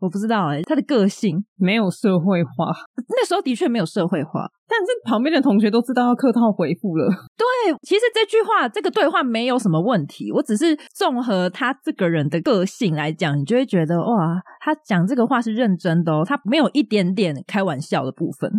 [0.01, 2.65] 我不知道哎、欸，她的个性没有社会化。
[3.07, 4.49] 那时候的确没有社会化。
[4.71, 7.05] 但是旁边的同学都知道要客套回复了。
[7.35, 10.31] 对，其实这句话这个对话没有什么问题。
[10.31, 18.49] 我只是综合他这个人的个性来讲，你就会觉得哇，他讲这个话是认真的哦，他没有一点点开玩笑的部分。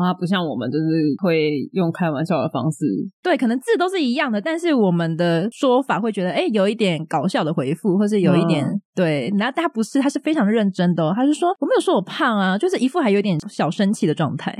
[0.00, 0.84] 哇，不像我们就是
[1.22, 2.86] 会用开玩笑的方式。
[3.22, 9.30] 对，可能字都是一样的，但是我们的说法会觉得，哎，有一点搞笑的回复，或是有一点、嗯、对。
[9.38, 11.12] 然后他不是，他是非常认真的哦。
[11.14, 14.56] 他是说，我没有说我胖啊，就是一副还有点小生气的状态。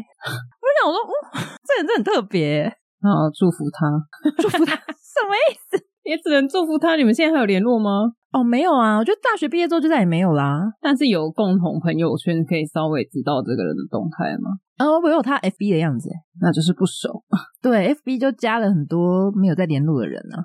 [0.87, 1.09] 我说，哦，
[1.67, 2.65] 这人真的很特别
[3.01, 3.31] 啊！
[3.35, 3.87] 祝福他，
[4.43, 5.85] 祝福他， 什么意思？
[6.05, 6.97] 也只能祝福他。
[6.97, 8.13] 你们现在还有联络吗？
[8.33, 8.97] 哦，没有啊。
[8.99, 10.61] 我觉得大学毕业之后就再也没有啦。
[10.81, 14.51] 但是有共同朋友圈，可以稍微知道这个人的动态吗？
[14.79, 16.09] 哦，我有他 FB 的样子，
[16.41, 17.23] 那就是不熟。
[17.63, 20.45] 对，FB 就加了很多没有在联络的人啊。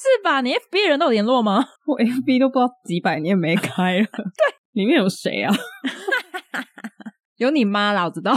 [0.00, 0.40] 是吧？
[0.42, 1.64] 你 FB 人都有联络吗？
[1.86, 4.06] 我 FB 都不知道几百年没开了。
[4.06, 5.52] 对，里面有谁啊？
[7.40, 8.34] 有你妈啦，我知道。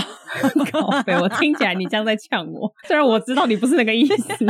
[0.71, 4.15] 靠北，我听起来你这样在呛我， 虽然我知道你不是那个意思。
[4.23, 4.47] 不是，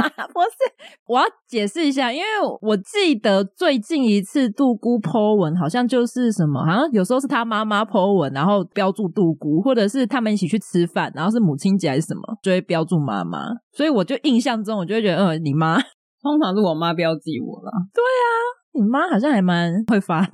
[1.08, 2.26] 我要解释一下，因为
[2.62, 13.48] 我记得最近一次杜姑 po 文，好像就是什么，好像有时候是他妈妈 po 文，然后标注杜姑，或者是他们一起去吃饭，然后是母亲节还是什么，就会标注妈妈。
[13.72, 15.80] 所以我就印象中，我就会觉得，嗯，你妈
[16.22, 17.72] 通常是我妈标记我了。
[17.92, 18.30] 对啊，
[18.74, 20.30] 你妈好像还蛮会发的。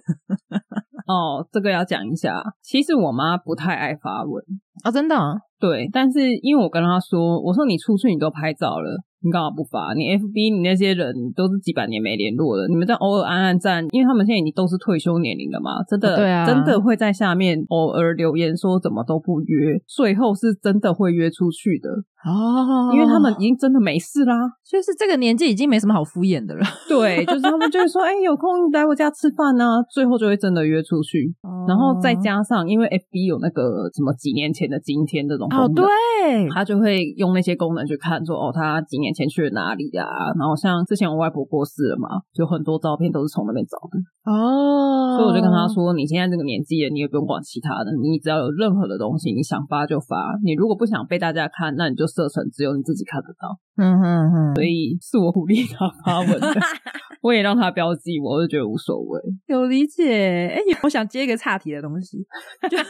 [1.10, 2.40] 哦，这个要讲一下。
[2.62, 4.44] 其实我妈不太爱发文
[4.84, 5.34] 啊，真的啊。
[5.60, 9.94] 对，但是因为我跟她说，我说你出去你都拍照了，你干嘛不发？
[9.96, 21.90] 你 FB 你那些人都是几百年没联络了，你们在偶尔按按赞，因为他们现在已经都是退休年龄了嘛，真的，对啊，真的会在下面偶尔留言说怎么都不约，最后是真的会约出去的。
[22.28, 24.36] 哦，因为他们已经真的没事啦，
[24.70, 26.66] 就是这个年纪已经没什么好敷衍的了。
[26.90, 31.34] 对，就是他们就会说， 哎、欸，有空来我家吃饭啊， 最后就会真的约出去。
[31.44, 40.04] 哦、然后再加上，因为 FB 有那个什么几年前的今天这种功能，哦，对，他就会用那些功能去看说，哦，他几年前去了哪里啊？
[40.38, 43.96] 然后像之前我外婆过世了嘛，就很多照片都是从那边找的。
[44.28, 50.36] 哦，所以我就跟他说，你现在这个年纪了，你也不用管其他的，你只要有任何的东西，你想发就发。
[50.44, 52.09] 你如果不想被大家看，那你就。
[52.10, 56.60] 设成只有你自己看得到，嗯哼哼，所以是我鼓励他发文的，
[57.22, 60.50] 我也让他标记我，我就觉得无所谓，有理解。
[60.50, 62.18] 哎、欸，我想接一个岔题的东西，
[62.70, 62.78] 就，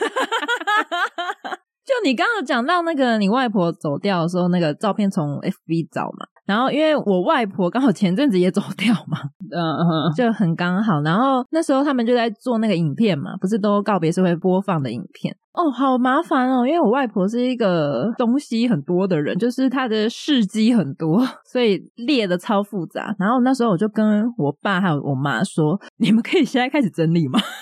[1.86, 6.26] 就你刚刚讲到那个你外婆走掉的时候，那个照片从 FB 找嘛。
[6.50, 9.20] 然后，因为我外婆刚好前阵子也走掉嘛，
[9.52, 11.00] 嗯，就很刚好。
[11.02, 23.16] 然后那时候他们就在做那个影片嘛，不是都告别式会播放的影片哦，好麻烦哦，因为我外婆是一个东西很多的人，就是她的事迹很多，所以列的超复杂。
[23.20, 27.40] 然后那时候我就跟我爸还有我妈说：“你们可以现在开始整理吗？”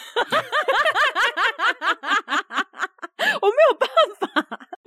[3.42, 3.97] 我没有办法。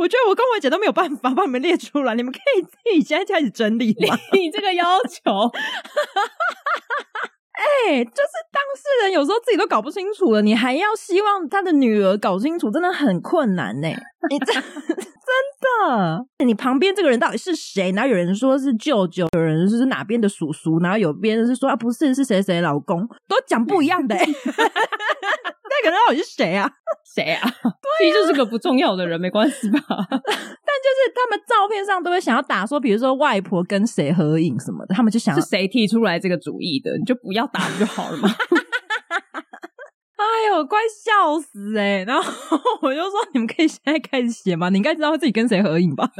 [0.00, 4.16] 我觉得我跟我姐都没有办法把你们列出来，你们可以自己现在开始整理吗？
[4.32, 5.30] 你这个要求，
[7.52, 13.88] 哎、欸，就是当事人有时候自己都搞不清楚了，你还要希望他的女儿搞清楚，真的很困难呢。
[14.30, 14.54] 你这
[15.30, 17.92] 真的，你旁边这个人到底是谁？
[17.92, 24.16] 然后有人说是舅舅，有人说是哪边的叔叔，然后有边是说啊不是，是谁谁老公，都讲不一样的。
[24.16, 24.22] 那
[25.84, 26.68] 个人到底是谁啊？
[27.14, 27.48] 谁啊？
[28.00, 29.78] 其实就是个不重要的人，没关系吧？
[29.88, 38.28] 但就是他们照片上都会想要打说，比如说外婆跟谁合影什么的，他们就想是谁提出来这个主意的，你就不要打不就好了吗？
[40.20, 42.04] 哎呦，快笑死哎、欸！
[42.04, 44.68] 然后我就说，你们可以现在开始写吗？
[44.68, 46.10] 你应该知道自己跟谁合影吧？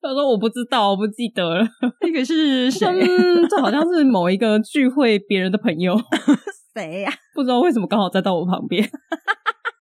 [0.00, 1.66] 他说我不知道，我不记得了。
[2.00, 2.86] 那个是谁？
[2.86, 5.96] 嗯，这好像是某一个聚会别人的朋友。
[6.74, 7.14] 谁呀、啊？
[7.34, 8.88] 不知道为什么刚好站到我旁边。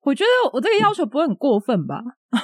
[0.03, 2.01] 我觉得我这个要求不会很过分吧？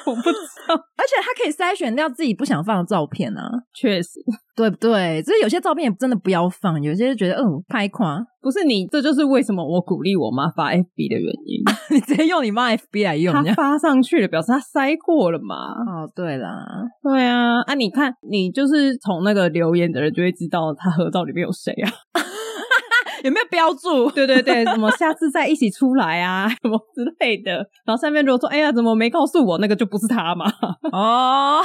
[0.07, 0.39] 我不知
[0.69, 0.75] 道。
[0.75, 4.21] 而且他可以筛选掉自己不想放的照片啊，确实，
[4.57, 5.23] 对不对？
[5.23, 8.19] 只是有些照片也真的不要放，有些就觉得嗯拍垮。
[8.41, 11.63] 不是你，这就是为什么我鼓励我妈发 FB 的原因。
[11.91, 15.55] 你直接用你妈 FB 来用，他发上去了，表示她塞过了嘛。
[15.57, 16.65] 哦，对啦，
[17.03, 21.91] 对啊，啊，你看，你就是从那个留言的人就会知道他合照里面有谁啊。
[23.25, 24.09] 有没有标注？
[24.13, 27.53] 对对对，什么下次再一起出来啊，什么之类的。
[27.85, 29.59] 然后下面如果说，哎呀，怎么没告诉我？
[29.59, 30.47] 那个就不是他嘛。
[30.93, 31.61] 哦，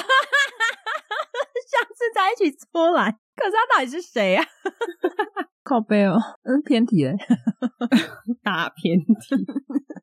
[1.72, 4.46] 下次再一起出来，可是他到底是谁啊？
[5.64, 7.14] 靠背哦，嗯，偏题嘞，
[8.44, 9.36] 大偏题。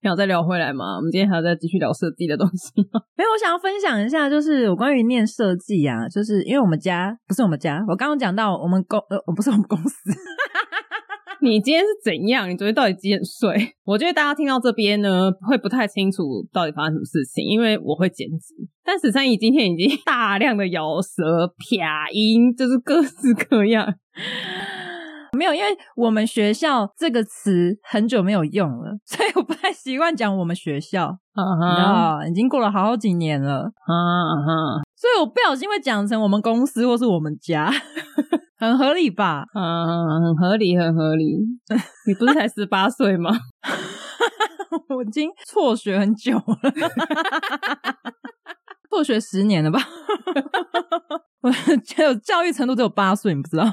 [0.01, 0.97] 想再聊回来吗？
[0.97, 3.01] 我们今天还要再继续聊设计的东西吗？
[3.17, 10.11] 没有，我想要分享一下，就是我关于念设计啊，就是因为我们家不是我们家，我刚刚讲到我们公呃，不是我们公司。
[11.41, 12.51] 你今天是怎样？
[12.51, 13.75] 你昨天到底几点睡？
[13.87, 16.23] 我觉得大家听到这边呢，会不太清楚
[16.53, 18.55] 到底发生什么事情，因为我会剪辑。
[18.85, 21.81] 但十三姨今天已经 大量的咬舌、撇
[22.13, 23.13] 音，就是各式
[23.49, 23.95] 各样。
[25.37, 31.19] 没有，因为我们学校这个词很久没有用了， 所以我不太习惯讲我们学校。
[31.35, 33.61] 啊、uh huh.，已经过了好几年了。
[33.61, 33.95] 啊
[34.45, 37.73] 哈，所以我不小心会讲成我们公司或是我们家。
[38.59, 39.45] 很合理吧？
[39.55, 41.37] 嗯，很合理，很合理。
[42.07, 43.31] 你不是才十八岁吗？
[44.95, 46.45] 我已经辍学很久了，
[48.91, 49.79] 辍学十年了吧？
[51.41, 51.51] 我
[51.85, 53.65] 觉得教育程度只有八岁，你不知道？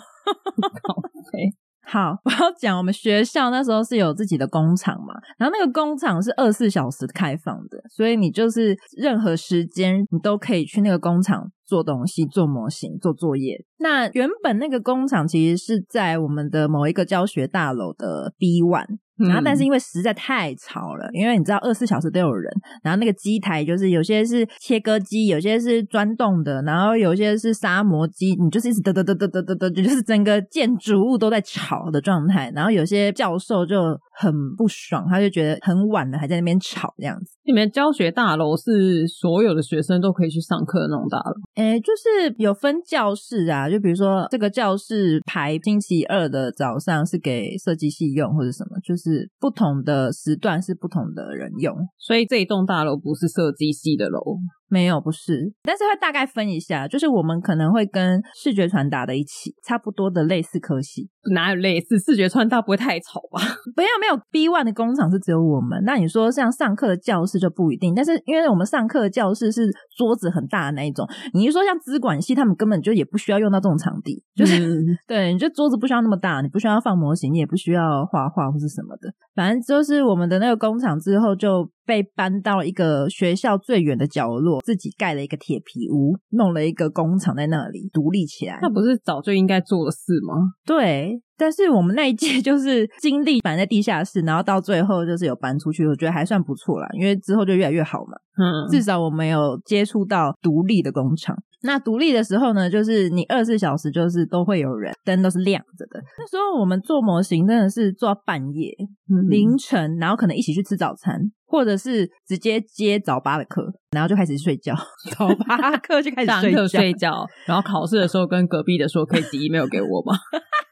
[1.88, 11.52] 好，我要讲我们学校那时候是有自己的工厂嘛，然后那个工厂是二十四小时开放的，所以你就是任何时间你都可以去那个工厂。
[11.65, 13.65] 做东西、做模型、做作业。
[13.80, 18.99] 那原本那个工厂其实是在我们的某一个教学大楼的 B one。
[19.17, 22.51] 然后，但是因为实在太吵了，因为你知道二十四小时都有人，
[22.84, 32.51] 然后那个机台就是有些是切割机，有些是钻洞的，然后有些是砂磨机，你就是一直嘚嘚嘚嘚嘚嘚嘚，就是整个建筑物都在吵的状态。
[32.54, 37.38] 然后有些教授就很不爽，他就觉得很晚了还在那边吵这样子。
[37.45, 41.36] 你们教学大楼是所有的学生都可以去上课的那种大楼？
[41.56, 49.05] 哎，就是有分教室啊，就比如说这个教室排星期二的早上是给设计系用或者什么，就是。
[49.06, 54.20] 是不同的时段是不同的人用，所以这一栋大楼不是设计系的楼，
[54.67, 61.99] 没有，不是，但是会大概分一下，就是我们可能会跟视觉传达的一起，差不多的类似科系，哪有类似？
[61.99, 63.39] 视觉传达不会太吵吧？
[63.78, 65.82] 没有，没有 B one 的工厂是只有我们。
[65.86, 81.70] 那你说像上课的教室就不一定，但是因为我们上课的教室是桌子很大的那一种，你一说像资管系，他们根本就也不需要用到这种场地，就是、嗯、 对，你就桌子不需要那么大，你不需要放模型，你也不需要画画或是什么的，反正就是我们的那个工厂之后就。
[81.86, 88.59] 被搬到一个学校最远的角落，自己盖了一个铁皮屋，弄了一个工厂在那里独立起来。
[88.61, 90.33] 那不是早就应该做的事吗？
[90.65, 98.17] 对，但是我们那一届 就是经历搬在地下室，然后到最后就是有搬出去，我觉得还算不错啦，因为之后就越来越好嘛。
[98.38, 101.36] 嗯，至少我们有接触到独立的工厂。
[101.63, 105.99] 那独立的时候呢，就是你二十四小时就是都会有人，灯都是亮着的。
[106.17, 108.71] 那时候我们做模型真的是做到半夜、
[109.09, 114.75] 嗯、凌晨，然后可能一起去吃早餐，或者是直接接早八的课，然后就开始睡觉。
[115.17, 120.17] 早八课就开始睡觉，上课睡觉，然后考试的时候跟隔壁的说可以寄 email 给我吗？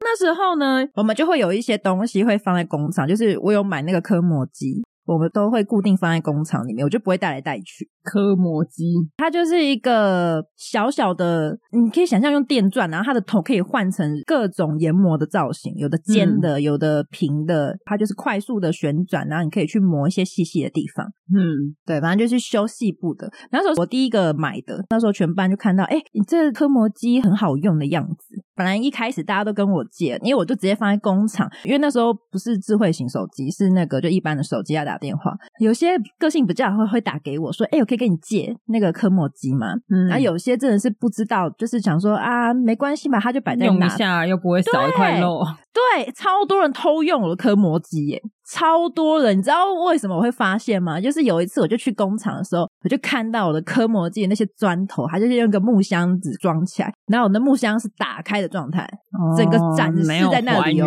[0.00, 4.82] 那时候呢，我们就会有一些东西会放在工厂，就是我有买那个科磨机。
[5.08, 7.88] 我们都会固定放在工厂里面，我就不会带来带去。
[8.02, 8.84] 科磨机，
[9.16, 21.06] 它就是一个小小的，你可以想象用电钻，然后它的头可以换成各种研磨的造型，有的尖的，嗯、有的平的，它就是快速的旋转，然后你可以去磨一些细细的地方。
[21.34, 23.30] 嗯，对，反正就是修细部的。
[23.50, 28.44] 那时候我第一个买的，那时候全班就看到，哎，你这科磨机很好用的样子。
[28.58, 35.32] 本来一开始大家都跟我借，因为我就直接放在工厂，因为那时候不是智慧型手机，是那个就一般的手机要打电话。
[35.60, 39.74] 有些个性比较会会打给我说，哎，我可以跟你借那个科莫机吗？
[39.88, 45.40] 嗯，然后有些真的是不知道，就是想说啊，没关系吧，他就摆在那用一下又不会少一块肉。
[45.72, 48.20] 对，超多人偷用我的科莫机耶。
[48.50, 50.98] 超多人，你知道为什么我会发现吗？
[51.00, 58.82] 就是有一次我就去工厂的时候，我就看到我的科模机的那些砖头，它就是用一个木箱子装起来，然后我的木箱是打开的状态，
[59.12, 60.86] 哦、整个展示在那里哦，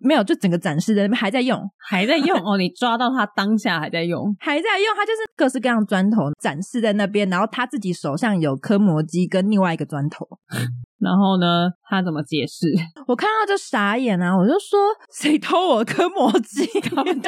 [0.00, 2.36] 没有，就整个展示在那边还在用，还在用？
[2.44, 10.26] 哦，你抓到它当下还在用，还在用，它就是各式各样砖头展示在那边，然后他自己手上有科模机跟另外一个砖头。
[10.98, 12.66] 然后呢，他怎么解释？
[13.06, 14.36] 我看到就傻眼啊！
[14.36, 14.78] 我就说，
[15.12, 16.64] 谁偷我的科模机？
[16.80, 16.80] 就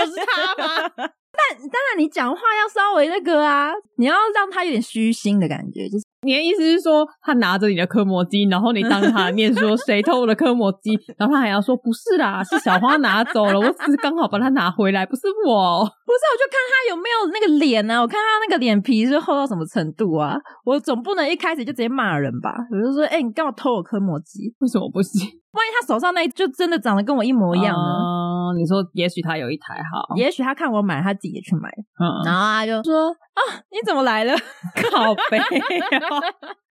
[0.07, 0.91] 是他吗？
[1.39, 6.05] 但当然，你讲话要稍微那个啊，你要让他有点虚心的感觉，就是。
[6.23, 22.53] 你的意思是说，他拿着你的科摩机，然后你当他面说 谁偷我的科摩机，然后他还要说不是啦，是小花拿走了，我只是刚好把它拿回来，不是我，不是，我就看他有没有那个脸啊，我看他那个脸皮是厚到什么程度啊，我总不能一开始就直接骂人吧？
[22.73, 24.53] 我就说，哎、欸，你干嘛偷我科摩机？
[24.59, 25.29] 为什么不行？
[25.53, 27.83] 万一他手上那就真的长得跟我一模一样呢？
[28.49, 31.69] 嗯、你说，也许他有一台好，也许他看我买，他自己也去买，
[32.01, 33.41] 嗯，然后他就说啊，
[33.71, 34.35] 你怎么来了？
[34.91, 36.23] 靠背、喔，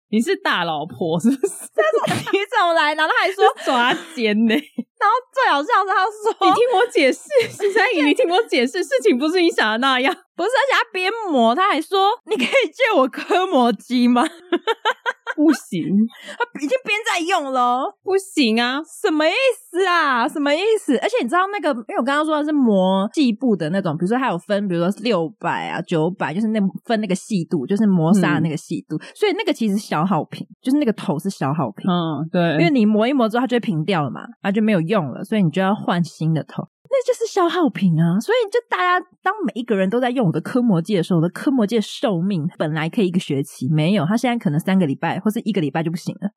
[0.09, 1.53] 你是大老婆是不是？
[1.75, 2.93] 他说你怎么来？
[2.95, 4.55] 然后他还说 抓奸呢。
[4.99, 10.15] 然后最好笑是他说，你听我解释， 十三姨，你听我解释，事情不是你想的那样。
[10.35, 14.23] 不是，而且他边磨，他还说：“你可以借我科磨机吗？”
[15.35, 15.81] 不行，
[16.37, 18.79] 他已经边在用了，不行啊！
[19.01, 19.33] 什么意
[19.71, 20.27] 思啊？
[20.27, 20.95] 什么意思？
[20.97, 31.85] 而且你知道那个，因为我刚刚说的是磨细部的那种，比如说它有分，比如说六百啊、九百，就是那分那个细度，就是磨砂的那个细度，嗯、所以那个其实小好评，就是那个头是小好评。
[31.89, 36.67] 嗯，对，因为你磨一磨之后，它就会平掉了嘛，它就没有用了，所以你就要换新的头。
[36.89, 38.17] 那就是消耗品啊！
[38.17, 46.29] 所以就大家当每一个人都在用我的科模机的时候，我的科模机的寿命本来可以一个学期，没有，他现在可能三个礼拜或是一个礼拜就不行了，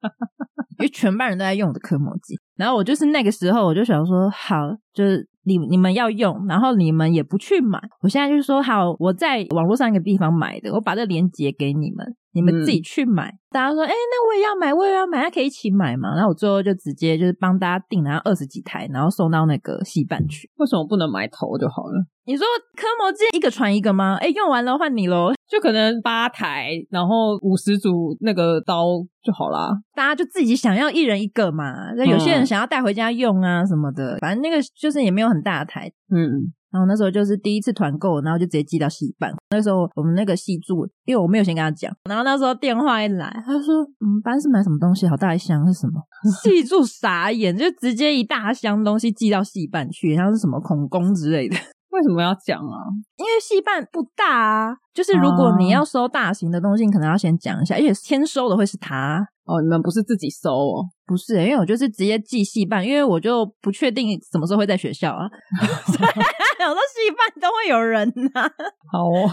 [0.80, 2.34] 因为全班人都在用我的科模机。
[2.56, 4.56] 然后我就是那个时候，我就想说，好，
[4.94, 12.16] 就是你你们要用，然后你们也不去买，我现在就是说，好，我在网络上一个地方买的，我把这个链接给你们。
[12.34, 16.14] 你们自己去买，嗯、大家说，哎、欸，那我也要买，我也要买，那可以一起买嘛？
[16.14, 20.50] 然后我最后就直接就是帮大家订然后二十几台，然后送到那个戏班去。
[20.56, 22.06] 为什么不能买头就好了？
[22.24, 24.16] 你说科摩机一个传一个吗？
[24.18, 28.84] 哎、欸，用完了换你喽，就可能八台，然后五十组那个刀
[29.22, 29.68] 就好啦。
[29.94, 31.92] 大家就自己想要一人一个嘛。
[31.94, 36.52] 那有些人想要带回家用啊什么的，反正那个就是也没有很大的台，嗯。
[36.72, 39.30] 然后那时候就是第一次团购，然后就直接寄到戏班。
[39.50, 45.06] 那时候我们那个戏助，因为我没有先跟他讲，然后那时候电话一来，他说：“我们班是买什么东西？
[45.06, 46.00] 好大一箱是什么？”
[46.42, 51.54] 戏助傻眼，就直接一大箱东西寄到戏班去，像是什么孔工之类的。
[51.92, 52.76] 为什么要讲啊？
[53.16, 59.26] 因为戏办不大啊，就是如果你要收大型的东西，你可能要先讲一下，而且先收的会是他。
[59.44, 60.84] 哦，你们不是自己收哦？
[61.12, 65.28] 不是、欸，因为我就是直接寄戏办，因为我就不确定什么时候会在学校啊。
[65.60, 68.50] 有时候系办都会有人呐、啊。
[68.90, 69.28] 好哦，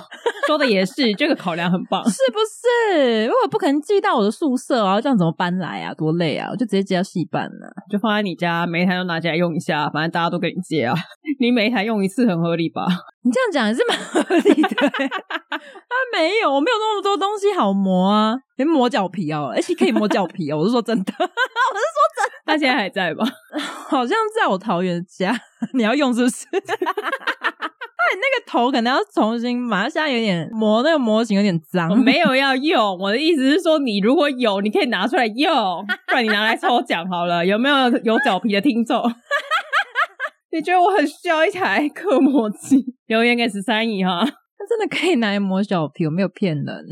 [0.47, 2.39] 说的也是，这个考量很棒，是不
[2.91, 3.23] 是？
[3.23, 5.93] 因为我不可能寄到我的宿舍啊，这样怎么搬来啊？
[5.93, 6.49] 多累啊！
[6.51, 10.93] 我就直接寄到戏办了、啊，就放在你家，每一台都拿起来用一下，反正大家都给你借啊。
[11.39, 12.85] 你每一台用一次很合理吧？
[13.23, 14.69] 你这样讲也是蛮合理的。
[15.49, 20.57] 啊没有，我没有那么多东西好磨啊，连磨脚皮哦，而且可以磨脚皮哦。
[20.57, 21.13] 我是说真的，
[21.69, 22.31] 我是说真的。
[22.45, 23.25] 他现在还在吧？
[23.89, 25.35] 好像在我桃园家。
[25.73, 26.45] 你要用是不是？
[26.51, 31.89] 那你那个头可能要重新把它，现在有点磨，那个模型有点脏。
[31.89, 37.45] 我没有要用，我的意思是说，你如果有，你可以拿出来用，不然你拿来抽奖好了。
[37.45, 39.03] 有没有有脚皮的听众？
[40.51, 42.83] 你觉得我很需要一台刻磨机？
[43.05, 46.85] 留言给十三姨哈，他真的可以拿来磨脚皮，我没有骗人。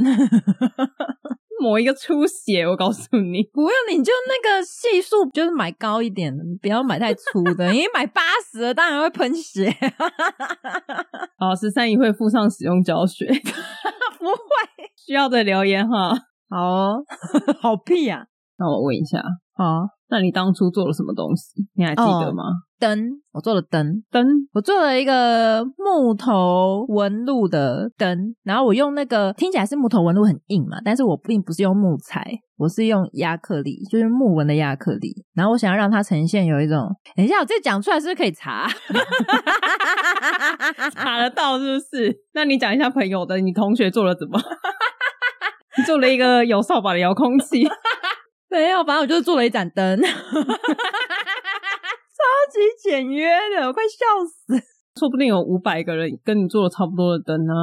[1.60, 9.70] 磨一个出血，我告诉你，不用，你就那个系数就是买高一点的，你不要买太粗的， 因为买八十的当然会喷血。
[11.38, 13.26] 好，十三姨会附上使用教学，
[14.20, 16.14] 不会需要的留言哈。
[16.50, 17.04] 好哦，
[17.60, 18.26] 好屁呀、啊！
[18.58, 19.22] 那我问一下，
[19.54, 19.97] 好。
[20.10, 21.68] 那你当初做了什么东西？
[21.76, 22.44] 你还记得吗？
[22.80, 23.04] 灯、哦，
[23.34, 32.24] 我做了灯，灯，我做了一个木头纹路的灯，然后我用那个听起来是木头纹路很硬嘛，但是我并不是用木材，
[32.56, 35.26] 我是用亚克力，就是木纹的亚克力。
[35.34, 38.68] 然后我想要让它呈现有一种，等一下我这讲出来是不是可以查？
[40.94, 42.16] 查得到是不是？
[42.34, 44.40] 那你讲一下朋友的，你同学做了怎么？
[45.78, 47.68] 你做了一个有扫把的遥控器。
[48.50, 50.08] 没有，反正我就是做了一盏灯， 超
[52.52, 54.56] 级简约的，我快笑死。
[55.00, 57.54] 说不定有五百个人跟你做了差不多的灯呢。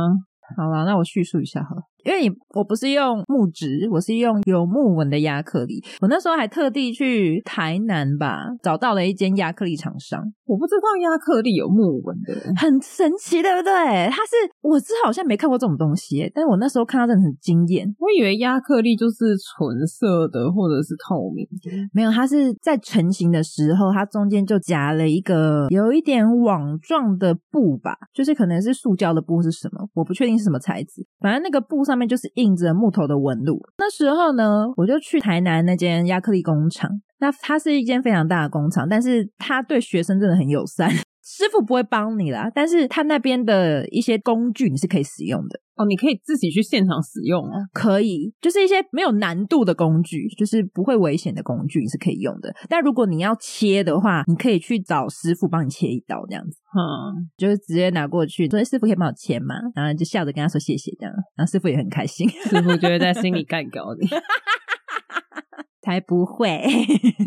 [0.56, 1.82] 好了，那我叙述一下好了。
[2.04, 5.82] 因为你我不是用木质，我是用有木纹的亚克力。
[6.00, 10.20] 我那时候还特地去台南吧，找到了一间亚克力厂商。
[10.46, 13.72] 我不知道亚克力有木纹的，很神奇，对不对？
[14.10, 17.86] 它是我之前好像没看过这种东西，但是我那时候看到真的很惊艳。
[17.98, 31.06] 我以为亚克力就是纯色的或者是透明的，没有，它是在成型的时候，它中间就夹了一个有一点网状的布吧，就是可能是塑胶的布是什么，我不确定是什么材质。
[31.20, 33.62] 反正那个布上上面就是印着木头的纹路。
[33.78, 36.90] 那时候呢，我就去台南那间亚克力工厂。
[37.20, 40.90] 那它是一间非常大的工厂，但是它对学生真的很友善。
[41.24, 47.50] 师傅不会帮你啦，但是他那边的一些工具你是可以使用的哦，你可以自己去现场使用哦。
[47.72, 52.54] 可以，就是一些没有难度的工具，就是不会危险的工具，你是可以用的。
[52.68, 64.06] 但如果你要切的话，你可以去找师傅帮你切一刀，这样子，嗯，就是直接拿过去，所以师傅可以帮我切嘛，然后就笑着跟他说谢谢，这样，然后师傅也很开心，师傅就会在 心里干掉你，
[65.80, 66.62] 才不会，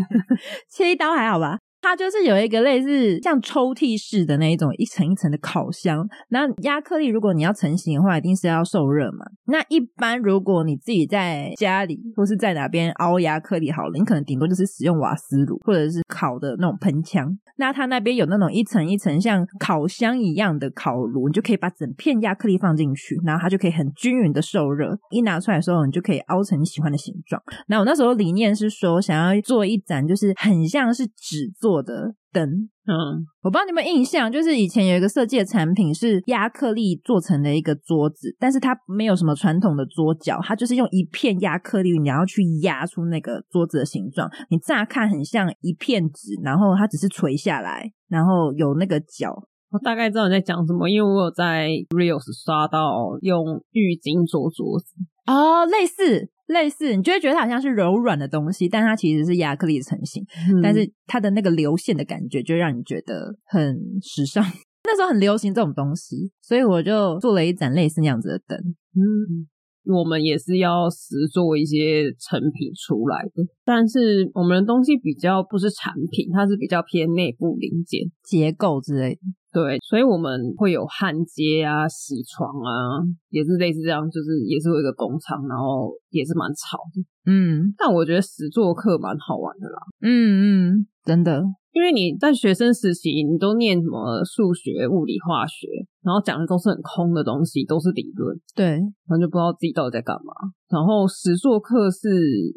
[0.69, 1.57] 切一刀还好吧。
[1.81, 6.07] 它就是有一个类似像抽屉式的那一种一层一层的烤箱。
[6.29, 9.25] 那压克力如果你要成型的话，一定是要受热嘛。
[9.45, 17.37] 那一般如果你自己在家里或是在哪边凹压克力好了，你可能顶多就是使用瓦斯炉或者是烤的那种喷枪。
[17.59, 24.95] 那它那边有那种一层一层像烤箱一样的烤炉，你就可以把整片压克力放进去，然后它就可以很均匀的受热。
[25.09, 27.41] 一拿出来的时候，你就可以凹成你喜欢的形状。
[27.67, 32.43] 那我那时候理念是说，想要做一盏就是很像是纸做的灯，
[32.85, 44.29] 嗯，我不知道你有没有印象，就是以前有一个设计的产品是亚克力做成的一个桌子，但是它没有什么传统的桌脚，它就是用一片亚克力，你要去压出那个桌子的形状。
[44.49, 49.33] 你乍看很像一片纸，然后它只是垂下来，然后有那个角。
[49.69, 54.93] 我大概知道你在讲什么，因为我有在 Reels 刷到用浴巾做桌子
[55.25, 56.29] 哦，类似。
[56.47, 60.23] 类似，你就会觉得它好像是柔软的东西，但它其实是亚克力的成型。
[60.49, 64.43] 嗯、但是它的那个流线的感觉，就让你觉得很时尚。
[64.87, 68.57] 那时候很流行这种东西，所以我就做了一盏类似那样子的灯。
[68.95, 69.45] 嗯，
[69.93, 79.19] 我们也是要实做一些成品出来的，但是我们的东西比较不是产品，它是比较偏内部零件、结构之类的。
[79.53, 87.01] 对，所以我们会有焊接啊、铣床啊，也是类似这样，就是也是有一个工厂，然后也是蛮吵的。
[87.31, 89.79] 嗯，但我觉得实作课蛮好玩的啦。
[90.01, 91.43] 嗯嗯，真的。
[91.71, 95.67] 因为你在学生时期，你都念什么数学、物理、化学，
[96.07, 100.31] 然后讲的都是很空的东西，都是理论，对，然后就不知道自己到底在干嘛。
[100.71, 102.07] 然后实作课是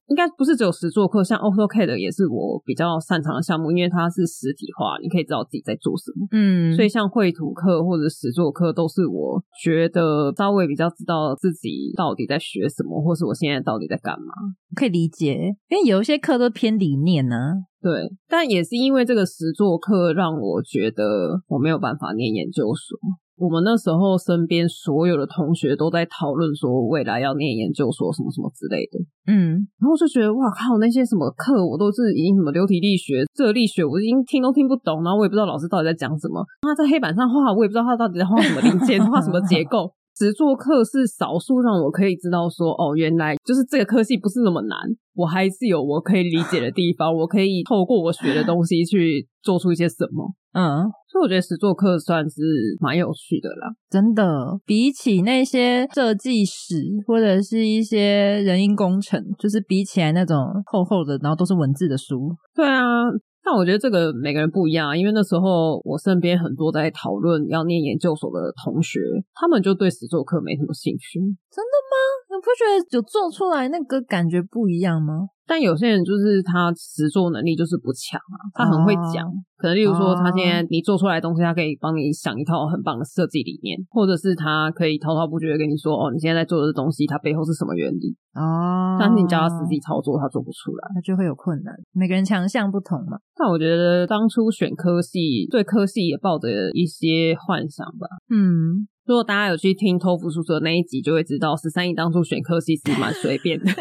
[0.07, 6.29] 应该不是只有实作课，像 AutoCAD 也是我比较擅长的项目，因为它是实体化，你可以知道自己在做什么。
[6.31, 14.33] 嗯，所以像绘图课或者实作课，都是我觉得稍微比较知道自己到底在学什么，或是我现在到底在干嘛。
[14.77, 15.35] 可以理解，
[15.69, 17.55] 因为有一些课都偏理念呢、啊。
[17.83, 22.99] 对，但也是因为这个实作课让我觉得我没有办法念研究所。
[23.41, 29.01] 我们那时候身边所有的同学都在讨论说未来要念研究所什么什么之类的，
[29.33, 36.45] 嗯，然后就觉得哇靠，那些什么课我都是已经什么流体力学、这个力学，我已经听都听不懂，然后我也不知道老师到底在讲什么。
[36.61, 39.91] 他在黑板上画，我也不知道他到底在画什么零件，画什么结构。
[40.19, 44.77] 实作课是少数让我可以知道说哦，原来就是这个科系不是那么难，
[45.15, 50.35] 我还是有我可以理解的地方，我可以透过我学的东西去做出一些什么。
[50.53, 50.93] 嗯。
[51.11, 52.41] 所以我觉得实作课算是
[52.81, 62.31] 蛮有趣的啦，真的，比起那些设计史或者是一些人因工程，就是比起来那种厚厚的，然后都是文字的书。
[62.55, 62.85] 对啊，
[63.43, 69.01] 但我觉得这个每个人不一样啊，因为那时候我身边很多在讨论要念研究所的同学，
[69.35, 71.19] 他们就对实作课没什么兴趣。
[71.51, 71.97] 真的吗？
[72.31, 75.27] 你不觉得有做出来那个感觉不一样吗？
[75.51, 91.75] 但有些人就是他实作能力就是不强啊，他很会讲，哦、可能例如说他现在你做出来的东西，他可以帮你想一套很棒的设计理念，或者是他可以滔滔不绝的跟你说哦，你现在在做的东西它背后是什么原理哦，但是你叫他实际操作，他做不出来，他就会有困难。
[91.93, 93.19] 每个人强项不同嘛。
[93.35, 98.07] 但我觉得当初选科系，对科系也抱着一些幻想吧。
[98.31, 103.67] 嗯，如果大家有去听托福叔叔的那一集，就会知道十三姨当初选科系是蛮随便的。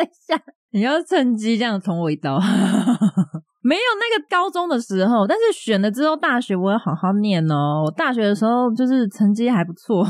[0.00, 0.42] 等一下。
[0.72, 2.38] 你要趁机这样捅我一刀，
[3.60, 7.82] 没有那个高中的时候，但是选了之后大学我要好好念哦。
[7.84, 10.06] 我大学的时候就是成绩还不错。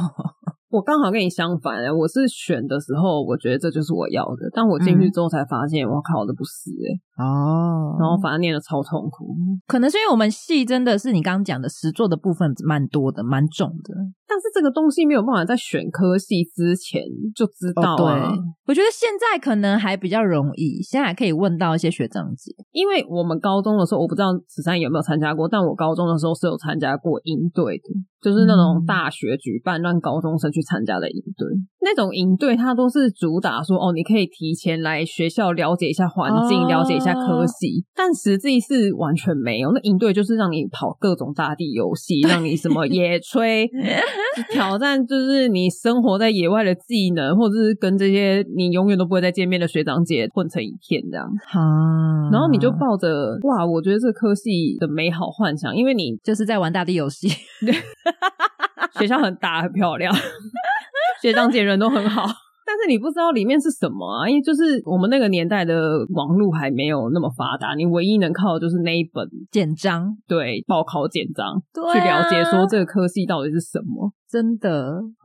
[0.69, 9.35] 我刚好跟你相反，我是选的时候，我觉得这就是我要的，但我进去之后才发现，我、嗯、靠，这不是哎哦，然后反而念的超痛苦，
[9.67, 13.95] 可能是因为我们系真的是你刚刚讲的实作的部分蛮多的，蛮重的，
[14.31, 17.03] 但是这个东西没有办法在选科系之前
[17.35, 18.31] 就知道啊。
[18.31, 27.91] 哦、对，我觉得现在可能还比较容易，现在还可以问到一些学长姐，因为我们高中的时候，我不知道十三有没有参加过，但我高中的时候是有参加过营队的。
[28.23, 31.49] 就是那种大学举办让高中生去参加的营队，
[31.83, 39.71] 那种营队它都是主打说哦，你可以提前来学校了解一下环境，了解一下科系，但实际是完全没有。
[39.73, 43.69] 那营队就是让你跑各种大地游戏，让你什么野炊，
[44.53, 51.27] 挑战就是你生活在野外的技能，或者是跟这些你永远都不会再见面的学长姐混成一片这样。
[51.53, 53.09] 啊，然后你就抱着
[53.45, 57.29] 哇，我觉得这科系的美好幻想，因为你就是在玩大地游戏。
[58.99, 60.15] 学校很大，很漂亮，
[61.23, 62.23] 学长姐人都很好，
[62.67, 65.75] 但是你不知道里面是什么啊，因为就是我们那个年代的
[66.15, 74.13] 网络还没有那么发达，你唯一能靠的就是那一本简章，对，报考简章，对啊，去了解说这个科系到底是什么。
[74.31, 74.71] 真的，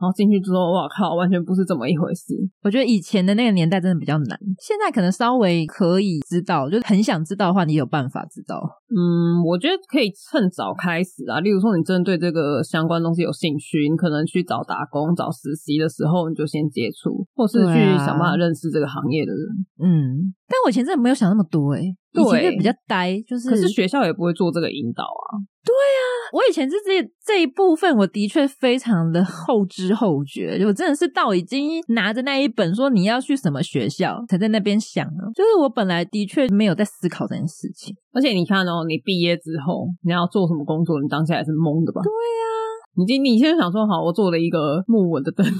[0.00, 2.34] 后进去之后，哇靠，完全不是这么一回事。
[2.62, 8.60] 我觉得以前的那个年代真的比较难，现在可能稍微可以知道，就很想知道的话，你有办法知道。
[8.88, 11.40] 嗯，我觉得可以趁早开始啊。
[11.40, 19.42] 例如说，你真的对这个相关东西有兴趣，你可能去找打工、找实习的时候，你就先接触，或是去想办法认识这个行业的人。
[19.82, 25.42] 嗯，但我以前真的没有想那么多哎、欸，以前就比较呆，就是可是学校也不会做这个引导啊。
[25.64, 26.00] 对啊，
[26.32, 35.32] 我以前是这这一部分，我的确非常的后知后觉，就我真的是到已经拿着那一本说你要去什么学校，才在那边想了。
[35.34, 42.00] 就是我本来的确没有在思考这件事情，而且你看哦，你毕业之后你要做什么工作，你当下还是懵的吧？
[42.04, 42.46] 对啊，
[42.94, 45.44] 你今你现在想说好，我做了一个木纹的灯。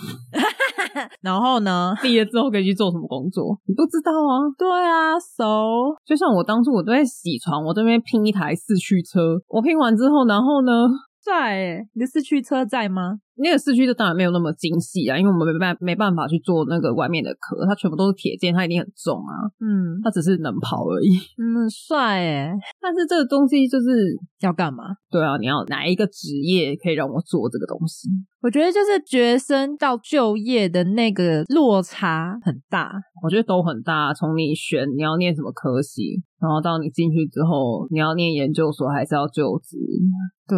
[1.20, 1.94] 然后呢？
[2.02, 3.58] 毕业之后可以去做什么工作？
[3.66, 4.46] 你不知道啊？
[4.58, 10.72] 对啊，so 就像我当初我都在洗床，我这边拼一台四驱车，我拼完之后，然后呢？
[11.22, 13.18] 在，你的四驱车在吗？
[13.36, 19.46] 那个四驱车当然没有那么精细啊，因为我们没办没办法去做那个外面的壳，它全部都是铁件，它一定很重啊。
[19.60, 21.08] 嗯，它只是能跑而已。
[21.36, 22.50] 嗯，帅诶。
[22.80, 24.84] 但是这个东西就是要干嘛？
[25.10, 28.08] 对啊，你要哪一个职业可以让我做这个东西？
[28.42, 34.14] 我觉得就是学生到就业的那个落差很大，我觉得都很大。
[34.14, 39.76] 从你选你要念什么科系，然后到你进去之后，你要念研究所还是要就职？
[40.46, 40.56] 对，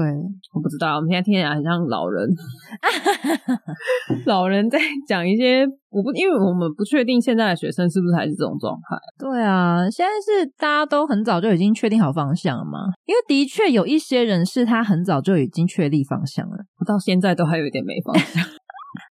[0.53, 0.97] 我不知道。
[0.97, 2.29] 我们现在听起来很像老人，
[4.27, 8.97] 老人在讲一些我不，因为我们不确定现在的学生是不是还是这种状态。
[9.19, 12.79] 对啊，现在是大家都很早就已经确定好方向了嘛？
[13.07, 18.45] 因为的确有一些人是他很早就已经确立方向了，我到现在都还有一点没方向。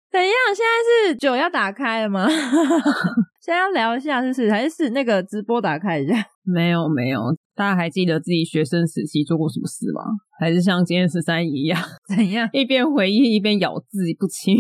[0.09, 0.33] 怎样？
[0.55, 2.27] 现在是酒要打开了吗？
[3.41, 4.51] 现在要聊一下，是不是？
[4.51, 6.15] 还是那个直播打开一下？
[6.47, 7.19] 没有没有，
[7.55, 10.01] 大家还记得自己学生时期做过什么事吗？
[10.39, 11.81] 还是像今天十三姨一样，
[12.15, 14.57] 怎样一边回忆一边咬字不清？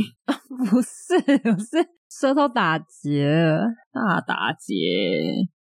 [0.69, 1.15] 不是，
[1.49, 3.59] 我是舌头打结，
[3.93, 4.75] 大打结。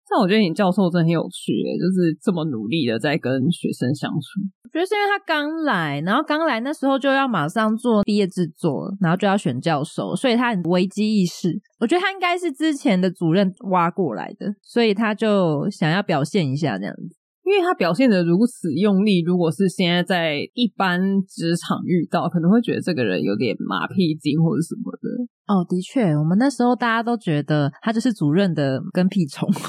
[0.10, 4.41] 但我觉得你教授真的很有趣，就是这么努力的在跟学生相处。
[4.64, 11.60] 我觉得是因为他刚来，然后刚来那时候就要马上做毕业制作，然后就要选教授，所以他很危机意识。
[11.80, 17.18] 我觉得他应该是之前的主任挖过来的，所以他就想要表现一下这样子。
[17.45, 25.10] 因为他表现的如此用力，如果是现在在一般职场遇到，可能会觉得这个人有点马屁精或者什么的。
[25.50, 29.50] 哦，的确，我们那时候大家都觉得他就是主任的跟屁虫。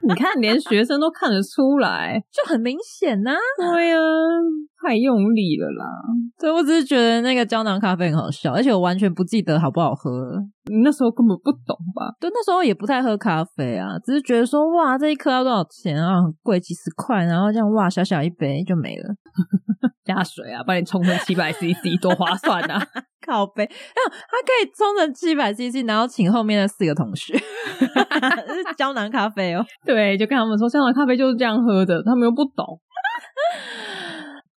[0.00, 3.36] 你看，连学生都看得出来， 就很明显呐、啊。
[3.58, 4.00] 对呀、啊。
[4.80, 5.84] 太用力了啦！
[6.38, 10.08] 对，我只是觉得那个胶囊咖啡很好笑，而且我完全不记得好不好喝。
[10.70, 12.14] 你那时候根本不懂吧？
[12.20, 16.22] 对，那时候也不太喝咖啡啊，只是觉得说哇，这一颗要多少钱啊？
[16.22, 19.14] 很贵，几十块，然后这样哇，小小一杯就没了。
[20.06, 22.80] 加水啊，帮你冲成七百 CC，多划算啊！
[23.28, 27.36] 靠杯，哎，它可以冲成七百 CC，然后请后面的四个同学。
[27.38, 29.64] 是胶囊咖啡哦。
[29.84, 32.80] 对，就跟他们说，胶囊咖啡就是这样喝的，他们又不懂。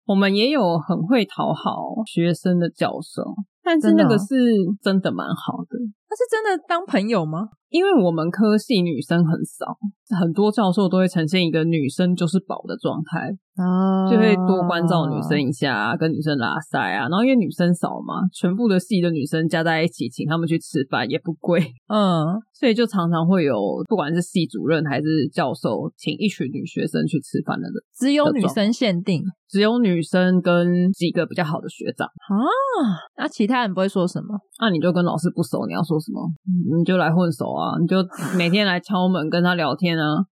[0.07, 3.23] 我们也有很会讨好学生的教授，
[3.63, 4.35] 但是那个是
[4.83, 5.79] 真的蛮好的。
[6.09, 7.49] 他是真的当朋友吗？
[7.71, 9.79] 因为我们科系女生很少，
[10.21, 13.31] 很多教授都会呈现一个女生就是宝的状态。
[13.57, 17.09] 啊，就会多关照女生一下，跟女生拉塞啊。
[17.09, 21.61] 然后因为女生少嘛，全部的系的女生加在一起，请他们去吃饭也不贵。
[21.89, 23.55] 嗯，所以就常常会有
[23.87, 27.75] 不管是系主任还是教授，请一群女学生去吃饭的人。
[27.99, 32.33] 只有女生限定，只有女生跟几个比较好的学长啊。
[33.19, 34.39] 那其他人不会说什么？
[34.59, 36.23] 那你就跟老师不熟，你要说什么？
[36.79, 37.97] 你就来混熟啊，你就
[38.37, 40.25] 每天来敲门跟他聊天啊。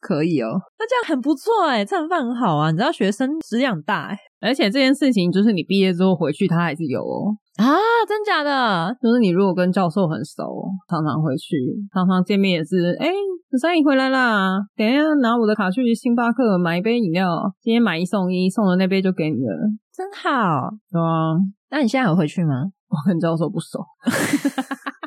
[0.00, 0.48] 可以哦，
[0.78, 2.70] 那这样很不错哎，这样饭很好啊。
[2.70, 7.68] 你知道学生食量大哎，而且这件事情就是你毕业之后回去，他还是有哦啊，
[8.08, 8.96] 真假的？
[9.02, 11.54] 就是你如果跟教授很熟，常常回去，
[11.92, 12.96] 常常见面也是。
[12.98, 13.08] 哎，
[13.50, 17.28] 十三姨回来啦，等一下拿我的卡去星巴克买一杯饮料，
[17.60, 19.54] 今天买一送一，送的那杯就给你了，
[19.94, 20.70] 真好。
[20.90, 21.36] 对啊，
[21.70, 22.54] 那你现在有回去吗？
[22.88, 23.84] 我跟教授不熟。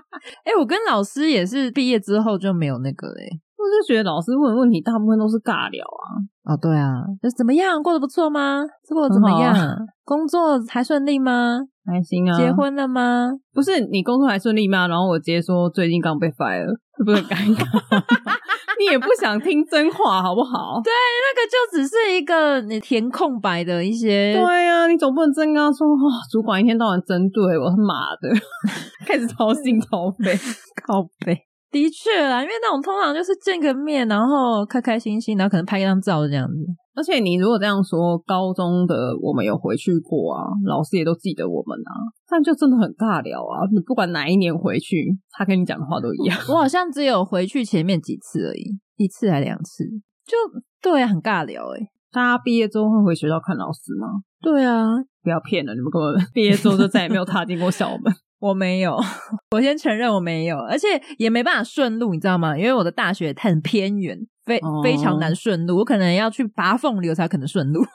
[0.43, 3.29] 哎，我跟老师也是毕业之后就没有那个嘞。
[3.57, 6.53] 我就觉得老师问的问题大部分都是尬聊啊。
[6.53, 7.81] 哦，对啊，就是怎么样？
[7.81, 8.61] 过得不错吗？
[8.89, 9.53] 过得怎么样？
[9.55, 11.59] 啊、工作还顺利吗？
[11.85, 12.37] 还行啊。
[12.37, 13.31] 结婚了吗？
[13.53, 14.87] 不是，你工作还顺利吗？
[14.89, 17.63] 然后我直接说最近刚被 fire 了，会不会很尴尬？
[18.79, 20.81] 你也不想听真话，好不好？
[20.83, 24.33] 对，那个就只是一个你填空白的一些。
[24.33, 28.29] 对啊，你总不能真跟他说，哦，主管一天到晚针对我，他妈的，
[29.05, 30.37] 开始掏心掏肺，
[30.85, 31.37] 靠背。
[31.73, 36.53] 的确啦，因为那种通常就是见个面，然后开开心心，然后可能拍一张照这样子。
[36.95, 41.91] 而且你如果这样说，高中的我们有回去过啊，老师也都记得我们啊，
[42.29, 43.65] 但就真的很尬聊啊。
[43.73, 46.37] 你不管哪一年回去，他跟你讲的话都一样。
[46.49, 49.83] 我好像只有回去前面几次而已，一次还两次，
[50.23, 50.37] 就
[50.79, 51.87] 对啊，很尬聊诶。
[52.11, 54.07] 大家毕业之后会回学校看老师吗？
[54.39, 54.85] 对啊，
[55.23, 58.13] 不要骗了，你们根本 毕业之后就再也没有踏进过校门。
[58.43, 58.97] 我没有，
[59.55, 60.87] 我先承认我没有，而且
[61.17, 62.57] 也没办法顺路，你知道吗？
[62.57, 67.81] 因为我的大学很偏远，非非常难顺路，我可能要去拔凤梨才可能顺路。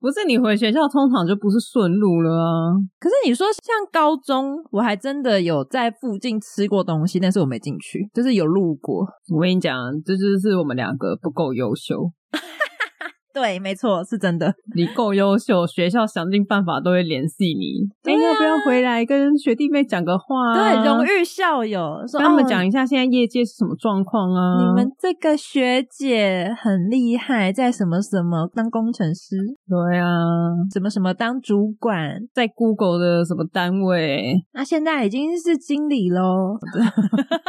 [0.00, 2.74] 不是你回学校通常就不是顺路了啊？
[2.98, 9.06] 可是你说像高中，我还真的有在附近吃过东西，但是我没进去，就是有路过。
[9.32, 12.10] 我跟你讲，这就是我们两个不够优秀。
[13.32, 14.52] 对，没错，是真的。
[14.76, 17.88] 你够优秀，学校想尽办法都会联系你。
[18.04, 20.54] 哎、啊，要不要回来跟学弟妹讲个话？
[20.54, 24.64] 对，荣誉校友，说跟他们讲一下现在业界是什么状况啊？
[24.64, 29.36] 你们这个学姐很厉害，在什么什么当工程师？
[29.68, 30.06] 对啊，
[30.72, 34.34] 什么什么当主管，在 Google 的什么单位？
[34.52, 36.58] 那现在已经是经理喽。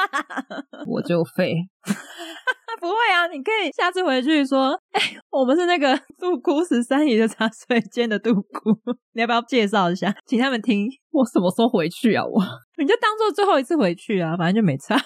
[0.88, 1.56] 我就废。
[2.84, 8.78] 不会啊，你可以下次回去说， 哎、我们是那个杜姑十三姨的茶水间的杜姑，
[9.16, 10.90] 你要不要介绍一下，请他们听？
[11.12, 12.26] 我什么时候回去啊？
[12.26, 12.42] 我
[12.78, 14.98] 你就当做最后一次回去啊，反正就没差。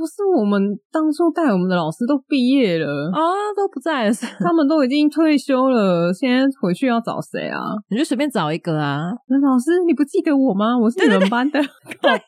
[0.00, 0.58] 不是我们
[0.90, 3.20] 当初带我们的老师都毕业了啊，
[3.54, 6.10] 都不在了， 他们都已经退休了。
[6.10, 7.60] 现在回去要找谁啊？
[7.90, 9.12] 你就随便找一个啊。
[9.28, 10.72] 那老师，你不记得我吗？
[10.80, 11.62] 我是 你们班的。
[11.62, 11.68] 好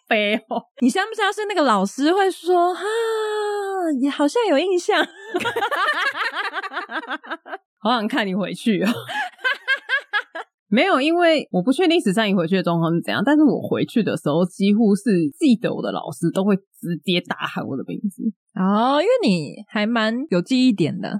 [0.06, 0.62] 悲哦。
[0.82, 2.82] 你相不相信那个老师会说哈？
[3.98, 5.02] 你好像有印象。
[7.80, 8.88] 好想看你回去哦。
[10.72, 18.22] 没有，因为我不确定十三姨回去的状况是怎样，但是我回去的时候几乎是记得我的老师都会直接大喊我的名字
[18.58, 21.12] 哦，因为你还蛮有记忆点的。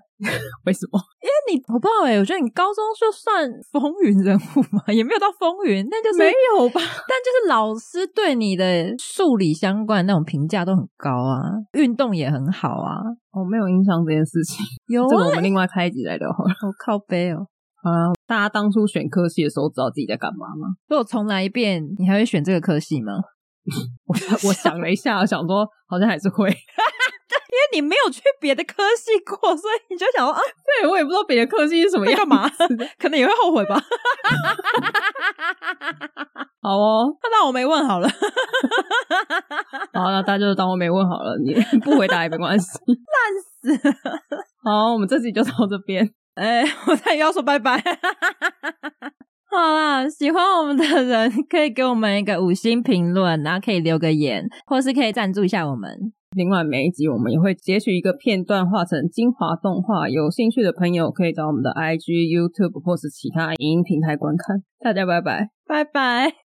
[0.64, 1.00] 为什么？
[1.20, 6.80] 因为你我不知道哎、欸，我觉得你高中就算风云人物嘛，也没有到风云，但就是没有吧？
[6.80, 11.42] 但就是老师对你的数理相关那种评价都很高啊，
[11.72, 13.03] 运动也很好啊。
[13.32, 16.50] 我、哦、没有印象这件事情，有、啊、这个我们另外开一集来聊好了。
[16.62, 17.46] 我靠背哦。
[17.83, 18.14] 啊！
[18.26, 20.74] 大家当初选科系的时候，知道自己在干嘛吗？
[20.89, 23.12] 如果重来一遍，你还会选这个科系吗？
[24.07, 24.14] 我
[24.49, 26.57] 我想了一下，想说好像还是会， 因为
[27.74, 30.41] 你没有去别的科系过，所以你就想说啊，
[30.80, 32.49] 对，我也不知道别的科系是什么样，干嘛？
[32.99, 33.80] 可能也会后悔吧。
[36.61, 38.09] 好哦，那当我没问好了。
[39.93, 42.78] 好，那大家就当我没问好了，你不回答也没关系。
[42.87, 43.95] 烂死了！
[44.64, 46.12] 好，我们这集就到这边。
[46.35, 47.76] 哎、欸， 我再也要说拜拜。
[49.51, 55.91] 好啦，喜欢我们的人可以给我们一个五星评论，然后可以留个言，或是可以赞助一下我们。
[56.35, 60.09] 另外，每一集我们也会截取一个片段，画成精华动画。
[60.09, 64.62] 有兴趣的朋友可以找我们的 IG、YouTube 或是其他影音平台观看。
[64.80, 66.41] 大家拜拜，拜拜。